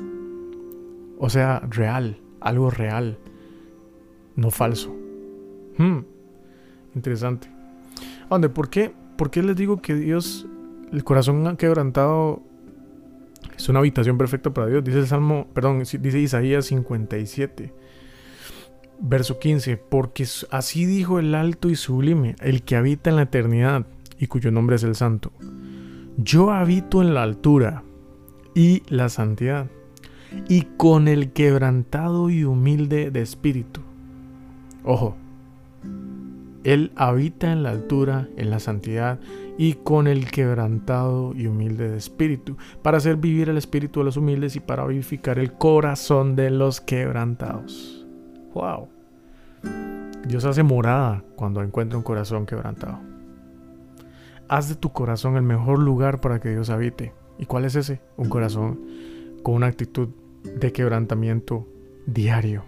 O 1.18 1.30
sea, 1.30 1.62
real, 1.70 2.20
algo 2.42 2.70
real, 2.70 3.18
no 4.36 4.52
falso. 4.52 4.94
Hmm, 5.78 6.00
interesante. 6.94 7.48
¿Dónde? 8.30 8.50
¿Por 8.50 8.70
qué? 8.70 8.94
¿Por 9.16 9.32
qué 9.32 9.42
les 9.42 9.56
digo 9.56 9.82
que 9.82 9.96
Dios, 9.96 10.46
el 10.92 11.06
corazón 11.06 11.56
quebrantado, 11.56 12.42
es 13.56 13.70
una 13.70 13.80
habitación 13.80 14.18
perfecta 14.18 14.54
para 14.54 14.68
Dios? 14.68 14.84
Dice 14.84 15.00
el 15.00 15.08
Salmo, 15.08 15.48
perdón, 15.54 15.80
dice 15.80 16.20
Isaías 16.20 16.66
57. 16.66 17.74
Verso 18.98 19.40
15, 19.40 19.78
porque 19.78 20.26
así 20.52 20.86
dijo 20.86 21.20
el 21.20 21.36
alto 21.36 21.70
y 21.70 21.76
sublime, 21.76 22.36
el 22.40 22.64
que 22.64 22.76
habita 22.76 23.10
en 23.10 23.18
la 23.18 23.24
eternidad 23.24 23.86
y 24.20 24.28
cuyo 24.28 24.52
nombre 24.52 24.76
es 24.76 24.84
el 24.84 24.96
santo. 24.96 25.32
Yo 26.18 26.52
habito 26.52 27.02
en 27.02 27.14
la 27.14 27.24
altura 27.24 27.84
y 28.54 28.84
la 28.88 29.10
santidad, 29.10 29.68
y 30.48 30.64
con 30.78 31.08
el 31.08 31.32
quebrantado 31.32 32.30
y 32.30 32.44
humilde 32.46 33.12
de 33.12 33.22
espíritu. 33.22 33.82
Ojo, 34.84 35.16
Él 36.64 36.92
habita 36.96 37.52
en 37.52 37.64
la 37.64 37.72
altura, 37.72 38.30
en 38.38 38.50
la 38.50 38.60
santidad, 38.60 39.20
y 39.58 39.74
con 39.74 40.08
el 40.08 40.32
quebrantado 40.32 41.34
y 41.36 41.48
humilde 41.48 41.90
de 41.90 41.98
espíritu, 41.98 42.58
para 42.82 42.98
hacer 42.98 43.18
vivir 43.18 43.50
el 43.50 43.58
espíritu 43.58 44.00
de 44.00 44.06
los 44.06 44.18
humildes 44.18 44.56
y 44.56 44.60
para 44.60 44.86
vivificar 44.86 45.40
el 45.40 45.54
corazón 45.54 46.36
de 46.36 46.50
los 46.50 46.82
quebrantados. 46.82 48.06
¡Wow! 48.54 48.88
Dios 50.28 50.46
hace 50.46 50.64
morada 50.64 51.24
cuando 51.36 51.62
encuentra 51.62 51.98
un 51.98 52.04
corazón 52.04 52.46
quebrantado. 52.46 53.15
Haz 54.48 54.70
de 54.70 54.76
tu 54.76 54.92
corazón 54.92 55.38
el 55.38 55.42
mejor 55.44 55.80
lugar 55.80 56.22
para 56.22 56.40
que 56.40 56.50
Dios 56.50 56.70
habite. 56.70 57.14
¿Y 57.40 57.46
cuál 57.46 57.66
es 57.66 57.76
ese? 57.76 58.02
Un 58.16 58.30
corazón 58.30 58.80
con 59.44 59.56
una 59.56 59.68
actitud 59.68 60.10
de 60.44 60.72
quebrantamiento 60.72 61.68
diario. 62.06 62.64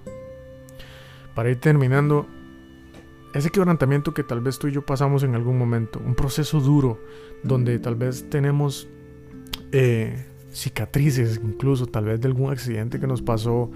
Para 1.35 1.51
ir 1.51 1.59
terminando, 1.59 2.25
ese 3.33 3.51
quebrantamiento 3.51 4.13
que 4.13 4.23
tal 4.23 4.41
vez 4.41 4.57
tú 4.57 4.67
y 4.67 4.71
yo 4.71 4.85
pasamos 4.85 5.21
en 5.21 5.35
algún 5.35 5.57
momento, 5.57 6.01
un 6.03 6.15
proceso 6.15 6.59
duro, 6.59 6.99
donde 7.43 7.77
tal 7.77 7.95
vez 7.95 8.27
tenemos 8.29 8.87
eh, 9.71 10.25
cicatrices, 10.51 11.39
incluso 11.43 11.85
tal 11.85 12.05
vez 12.05 12.19
de 12.19 12.27
algún 12.27 12.51
accidente 12.51 12.99
que 12.99 13.05
nos 13.05 13.21
pasó. 13.21 13.69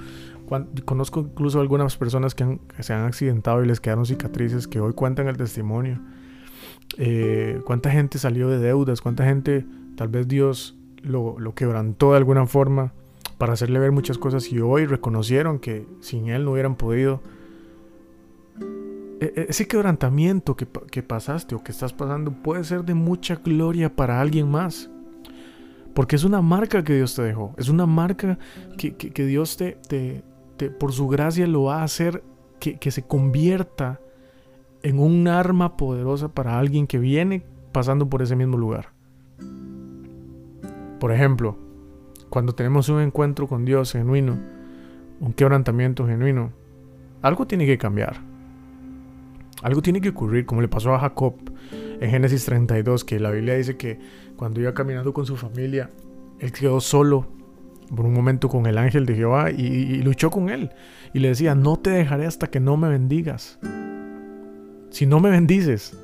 conozco 0.86 1.20
incluso 1.20 1.62
algunas 1.62 1.98
personas 1.98 2.34
que, 2.34 2.60
que 2.76 2.82
se 2.82 2.94
han 2.94 3.06
accidentado 3.06 3.64
y 3.64 3.68
les 3.68 3.80
quedaron 3.80 4.08
cicatrices 4.08 4.68
que 4.68 4.80
hoy 4.80 4.94
cuentan 4.94 5.28
el 5.28 5.38
testimonio 5.38 6.02
eh, 6.98 7.62
cuánta 7.66 7.90
gente 7.90 8.18
salió 8.18 8.50
de 8.50 8.60
deudas, 8.60 9.02
cuánta 9.02 9.26
gente 9.26 9.66
tal 9.96 10.10
vez 10.10 10.28
Dios 10.28 10.78
lo, 11.04 11.38
quebrantó 11.56 12.12
de 12.12 12.18
alguna 12.18 12.46
forma 12.46 12.94
para 13.38 13.54
hacerle 13.54 13.80
ver 13.80 13.92
muchas 13.92 14.18
cosas 14.18 14.52
y 14.52 14.60
hoy 14.60 14.86
reconocieron 14.86 15.60
que 15.60 15.88
sin 16.02 16.30
Él 16.30 16.46
no 16.46 16.52
hubieran 16.52 16.76
podido. 16.76 17.22
E, 18.60 19.34
e, 19.36 19.46
ese 19.50 19.68
quebrantamiento 19.68 20.56
que, 20.56 20.66
pasaste 21.04 21.56
o 21.56 21.64
que 21.64 21.72
estás 21.72 21.94
pasando 21.94 22.32
puede 22.32 22.64
ser 22.64 22.84
de 22.84 22.94
mucha 22.94 23.36
gloria 23.36 23.96
para 23.96 24.20
alguien 24.20 24.50
más. 24.50 24.90
Porque 25.94 26.16
es 26.16 26.24
una 26.24 26.42
marca 26.42 26.84
que 26.84 26.96
Dios 26.96 27.16
te 27.16 27.22
dejó. 27.22 27.54
Es 27.58 27.68
una 27.68 27.86
marca 27.86 28.38
que, 28.78 29.26
Dios 29.26 29.58
te, 29.58 29.78
te, 29.88 30.70
por 30.70 30.94
su 30.94 31.08
gracia, 31.08 31.48
lo 31.48 31.64
va 31.64 31.82
a 31.82 31.84
hacer 31.84 32.24
que, 32.60 32.78
que 32.78 32.92
se 32.92 33.02
convierta 33.02 34.00
en 34.84 35.00
un 35.00 35.28
arma 35.28 35.78
poderosa 35.78 36.30
para 36.30 36.60
alguien 36.60 36.88
que 36.88 36.98
viene 36.98 37.44
pasando 37.72 38.10
por 38.10 38.22
ese 38.22 38.36
mismo 38.36 38.58
lugar. 38.58 38.90
Por 41.00 41.12
ejemplo, 41.12 41.58
cuando 42.30 42.54
tenemos 42.54 42.90
un 42.90 43.02
encuentro 43.02 43.48
con 43.48 43.66
Dios 43.66 43.92
genuino, 43.92 44.38
un 45.20 45.34
quebrantamiento 45.34 46.06
genuino, 46.06 46.52
algo 47.22 47.46
tiene 47.46 47.66
que 47.66 47.78
cambiar. 47.78 48.18
Algo 49.64 49.82
tiene 49.82 50.02
que 50.02 50.10
ocurrir, 50.10 50.46
como 50.46 50.62
le 50.62 50.68
pasó 50.68 50.94
a 50.94 51.00
Jacob 51.00 51.36
en 51.72 52.10
Génesis 52.10 52.46
32, 52.46 53.06
que 53.06 53.20
la 53.20 53.30
Biblia 53.30 53.56
dice 53.56 53.78
que 53.78 54.00
cuando 54.36 54.60
iba 54.60 54.74
caminando 54.74 55.14
con 55.14 55.26
su 55.26 55.38
familia, 55.38 55.92
él 56.40 56.52
quedó 56.52 56.82
solo 56.82 57.28
por 57.96 58.06
un 58.06 58.14
momento 58.14 58.50
con 58.50 58.66
el 58.66 58.78
ángel 58.78 59.06
de 59.06 59.16
Jehová 59.16 59.52
y, 59.52 59.66
y 59.66 60.02
luchó 60.02 60.32
con 60.32 60.50
él. 60.50 60.72
Y 61.14 61.20
le 61.20 61.28
decía, 61.28 61.54
no 61.54 61.78
te 61.78 61.92
dejaré 61.92 62.26
hasta 62.26 62.48
que 62.48 62.60
no 62.60 62.78
me 62.78 62.90
bendigas 62.90 63.60
si 64.92 65.06
no 65.08 65.20
me 65.20 65.32
bendices. 65.32 65.98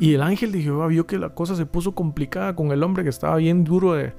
Y 0.00 0.14
el 0.14 0.22
ángel 0.22 0.52
de 0.52 0.62
Jehová 0.62 0.88
vio 0.88 1.06
que 1.06 1.18
la 1.18 1.30
cosa 1.30 1.54
se 1.54 1.66
puso 1.66 1.94
complicada 1.94 2.54
con 2.56 2.72
el 2.72 2.82
hombre 2.82 3.04
que 3.04 3.10
estaba 3.10 3.36
bien 3.36 3.64
duro 3.64 3.94
de, 3.94 4.12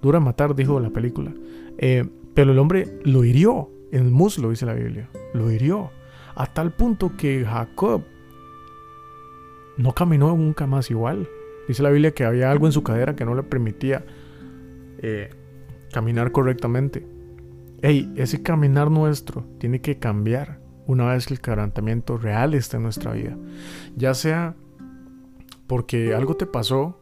duro 0.00 0.20
matar, 0.20 0.54
dijo 0.54 0.78
la 0.80 0.90
película. 0.90 1.32
Eh, 1.78 2.08
pero 2.34 2.52
el 2.52 2.58
hombre 2.58 2.98
lo 3.04 3.24
hirió 3.24 3.70
en 3.90 4.06
el 4.06 4.10
muslo, 4.10 4.50
dice 4.50 4.66
la 4.66 4.74
Biblia. 4.74 5.08
Lo 5.34 5.50
hirió. 5.50 5.90
A 6.34 6.46
tal 6.46 6.72
punto 6.72 7.12
que 7.16 7.44
Jacob 7.44 8.02
no 9.76 9.92
caminó 9.92 10.34
nunca 10.36 10.66
más 10.66 10.90
igual. 10.90 11.28
Dice 11.68 11.82
la 11.82 11.90
Biblia 11.90 12.12
que 12.12 12.24
había 12.24 12.50
algo 12.50 12.66
en 12.66 12.72
su 12.72 12.82
cadera 12.82 13.14
que 13.14 13.24
no 13.24 13.34
le 13.34 13.42
permitía 13.42 14.04
eh, 14.98 15.30
caminar 15.92 16.32
correctamente. 16.32 17.06
Ey, 17.82 18.12
ese 18.16 18.42
caminar 18.42 18.90
nuestro 18.90 19.44
tiene 19.58 19.80
que 19.80 19.98
cambiar. 19.98 20.61
Una 20.86 21.06
vez 21.06 21.26
que 21.26 21.34
el 21.34 21.40
quebrantamiento 21.40 22.18
real 22.18 22.54
está 22.54 22.76
en 22.76 22.84
nuestra 22.84 23.12
vida. 23.12 23.36
Ya 23.96 24.14
sea 24.14 24.54
porque 25.66 26.14
algo 26.14 26.36
te 26.36 26.46
pasó, 26.46 27.00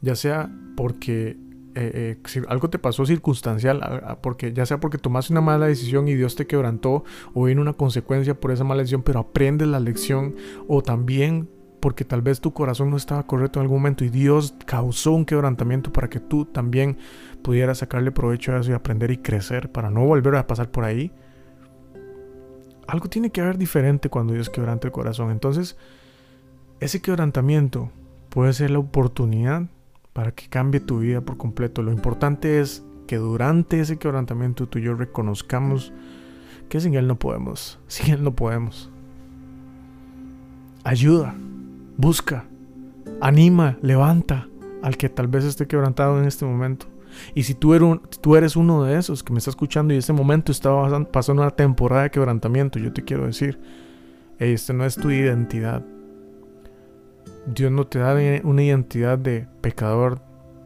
ya 0.00 0.14
sea 0.16 0.50
porque 0.76 1.36
eh, 1.74 2.18
eh, 2.34 2.42
algo 2.48 2.68
te 2.68 2.78
pasó 2.78 3.06
circunstancial, 3.06 4.18
porque 4.22 4.52
ya 4.52 4.66
sea 4.66 4.78
porque 4.78 4.98
tomaste 4.98 5.32
una 5.32 5.40
mala 5.40 5.66
decisión 5.66 6.06
y 6.08 6.14
Dios 6.14 6.36
te 6.36 6.46
quebrantó, 6.46 7.04
o 7.34 7.44
vino 7.44 7.62
una 7.62 7.72
consecuencia 7.72 8.38
por 8.38 8.50
esa 8.50 8.64
mala 8.64 8.82
decisión, 8.82 9.02
pero 9.02 9.20
aprendes 9.20 9.68
la 9.68 9.80
lección, 9.80 10.36
o 10.68 10.82
también 10.82 11.48
porque 11.80 12.04
tal 12.04 12.22
vez 12.22 12.40
tu 12.40 12.52
corazón 12.52 12.90
no 12.90 12.96
estaba 12.96 13.26
correcto 13.26 13.58
en 13.58 13.64
algún 13.64 13.78
momento 13.78 14.04
y 14.04 14.08
Dios 14.08 14.54
causó 14.66 15.12
un 15.12 15.24
quebrantamiento 15.24 15.92
para 15.92 16.08
que 16.08 16.20
tú 16.20 16.44
también 16.44 16.96
pudieras 17.42 17.78
sacarle 17.78 18.12
provecho 18.12 18.52
a 18.52 18.60
eso 18.60 18.70
y 18.70 18.74
aprender 18.74 19.10
y 19.10 19.18
crecer 19.18 19.68
para 19.72 19.90
no 19.90 20.06
volver 20.06 20.36
a 20.36 20.46
pasar 20.46 20.70
por 20.70 20.84
ahí. 20.84 21.10
Algo 22.86 23.08
tiene 23.08 23.30
que 23.30 23.40
haber 23.40 23.58
diferente 23.58 24.08
cuando 24.08 24.34
Dios 24.34 24.50
quebranta 24.50 24.88
el 24.88 24.92
corazón. 24.92 25.30
Entonces, 25.30 25.76
ese 26.80 27.00
quebrantamiento 27.00 27.90
puede 28.28 28.52
ser 28.52 28.70
la 28.70 28.78
oportunidad 28.78 29.62
para 30.12 30.32
que 30.32 30.48
cambie 30.48 30.80
tu 30.80 30.98
vida 30.98 31.20
por 31.20 31.36
completo. 31.36 31.82
Lo 31.82 31.92
importante 31.92 32.60
es 32.60 32.84
que 33.06 33.16
durante 33.16 33.80
ese 33.80 33.98
quebrantamiento 33.98 34.68
tú 34.68 34.78
y 34.78 34.82
yo 34.82 34.94
reconozcamos 34.94 35.92
que 36.68 36.80
sin 36.80 36.94
Él 36.94 37.06
no 37.06 37.18
podemos. 37.18 37.78
Sin 37.86 38.12
Él 38.12 38.24
no 38.24 38.34
podemos. 38.34 38.90
Ayuda 40.84 41.34
busca, 41.96 42.46
anima, 43.20 43.78
levanta 43.82 44.48
al 44.82 44.96
que 44.96 45.08
tal 45.08 45.28
vez 45.28 45.44
esté 45.44 45.66
quebrantado 45.66 46.18
en 46.18 46.26
este 46.26 46.44
momento. 46.44 46.86
Y 47.34 47.42
si 47.42 47.54
tú 47.54 47.74
eres, 47.74 48.56
uno 48.56 48.84
de 48.84 48.98
esos 48.98 49.22
que 49.22 49.32
me 49.32 49.38
está 49.38 49.50
escuchando 49.50 49.92
y 49.92 49.96
en 49.96 50.00
este 50.00 50.12
momento 50.12 50.52
está 50.52 50.70
pasando 51.10 51.42
una 51.42 51.50
temporada 51.50 52.04
de 52.04 52.10
quebrantamiento, 52.10 52.78
yo 52.78 52.92
te 52.92 53.04
quiero 53.04 53.26
decir, 53.26 53.58
esta 54.38 54.72
no 54.72 54.84
es 54.84 54.96
tu 54.96 55.10
identidad. 55.10 55.84
Dios 57.46 57.72
no 57.72 57.86
te 57.86 57.98
da 57.98 58.16
una 58.44 58.62
identidad 58.62 59.18
de 59.18 59.48
pecador, 59.60 60.20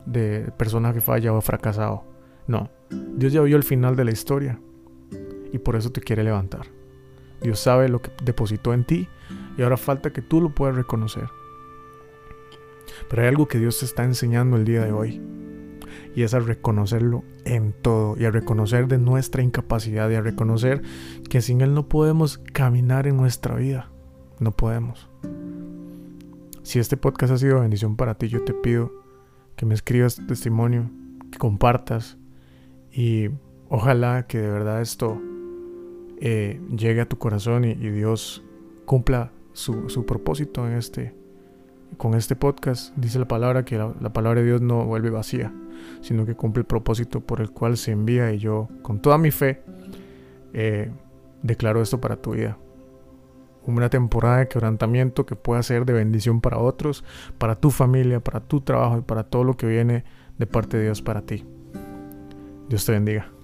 de 0.04 0.52
persona 0.56 0.92
que 0.92 1.00
falla 1.00 1.32
o 1.32 1.40
fracasado. 1.40 2.04
No, 2.46 2.70
Dios 2.90 3.32
ya 3.32 3.42
vio 3.42 3.56
el 3.56 3.64
final 3.64 3.96
de 3.96 4.04
la 4.04 4.12
historia 4.12 4.60
y 5.52 5.58
por 5.58 5.76
eso 5.76 5.90
te 5.90 6.00
quiere 6.00 6.22
levantar. 6.22 6.66
Dios 7.42 7.58
sabe 7.58 7.88
lo 7.88 8.00
que 8.00 8.10
depositó 8.24 8.72
en 8.72 8.84
ti 8.84 9.08
y 9.56 9.62
ahora 9.62 9.76
falta 9.76 10.12
que 10.12 10.22
tú 10.22 10.40
lo 10.40 10.54
puedas 10.54 10.76
reconocer. 10.76 11.28
Pero 13.08 13.22
hay 13.22 13.28
algo 13.28 13.46
que 13.46 13.58
Dios 13.58 13.78
te 13.78 13.84
está 13.84 14.04
enseñando 14.04 14.56
el 14.56 14.64
día 14.64 14.84
de 14.84 14.92
hoy. 14.92 15.20
Y 16.16 16.24
es 16.24 16.34
a 16.34 16.40
reconocerlo 16.40 17.22
en 17.44 17.72
todo. 17.72 18.16
Y 18.18 18.24
a 18.24 18.32
reconocer 18.32 18.88
de 18.88 18.98
nuestra 18.98 19.42
incapacidad. 19.42 20.10
Y 20.10 20.14
a 20.14 20.20
reconocer 20.20 20.82
que 21.30 21.40
sin 21.40 21.60
Él 21.60 21.74
no 21.74 21.88
podemos 21.88 22.38
caminar 22.52 23.06
en 23.06 23.16
nuestra 23.16 23.54
vida. 23.54 23.90
No 24.40 24.50
podemos. 24.50 25.08
Si 26.64 26.80
este 26.80 26.96
podcast 26.96 27.32
ha 27.32 27.38
sido 27.38 27.60
bendición 27.60 27.94
para 27.94 28.16
ti, 28.16 28.26
yo 28.26 28.42
te 28.42 28.52
pido 28.52 28.90
que 29.54 29.66
me 29.66 29.74
escribas 29.74 30.16
tu 30.16 30.26
testimonio, 30.26 30.90
que 31.30 31.38
compartas. 31.38 32.16
Y 32.90 33.28
ojalá 33.68 34.26
que 34.26 34.38
de 34.38 34.50
verdad 34.50 34.80
esto 34.80 35.20
eh, 36.18 36.60
llegue 36.76 37.02
a 37.02 37.08
tu 37.08 37.18
corazón 37.18 37.64
y, 37.64 37.70
y 37.70 37.90
Dios 37.90 38.42
cumpla 38.84 39.32
su, 39.56 40.04
propósito 40.06 40.66
en 40.66 40.74
este, 40.74 41.14
con 41.96 42.14
este 42.14 42.36
podcast. 42.36 42.94
Dice 42.96 43.18
la 43.18 43.28
palabra 43.28 43.64
que 43.64 43.78
la, 43.78 44.12
palabra 44.12 44.40
de 44.40 44.46
Dios 44.46 44.60
no 44.60 44.84
vuelve 44.84 45.10
vacía, 45.10 45.52
sino 46.00 46.26
que 46.26 46.34
cumple 46.34 46.60
el 46.60 46.66
propósito 46.66 47.20
por 47.20 47.40
el 47.40 47.50
cual 47.50 47.76
se 47.76 47.92
envía. 47.92 48.32
Y 48.32 48.38
yo, 48.38 48.68
con 48.82 49.00
toda 49.00 49.18
mi 49.18 49.30
fe, 49.30 49.62
eh, 50.52 50.90
declaro 51.42 51.82
esto 51.82 52.00
para 52.00 52.16
tu 52.16 52.32
vida. 52.32 52.58
Una 53.64 53.90
temporada 53.90 54.38
de 54.38 54.48
quebrantamiento 54.48 55.26
que 55.26 55.34
pueda 55.34 55.62
ser 55.62 55.84
de 55.86 55.92
bendición 55.92 56.40
para 56.40 56.58
otros, 56.58 57.04
para 57.38 57.56
tu 57.56 57.70
familia, 57.70 58.20
para 58.20 58.40
tu 58.40 58.60
trabajo 58.60 58.98
y 58.98 59.02
para 59.02 59.24
todo 59.24 59.42
lo 59.42 59.56
que 59.56 59.66
viene 59.66 60.04
de 60.38 60.46
parte 60.46 60.76
de 60.76 60.84
Dios 60.84 61.02
para 61.02 61.22
ti. 61.22 61.44
Dios 62.68 62.84
te 62.84 62.92
bendiga. 62.92 63.35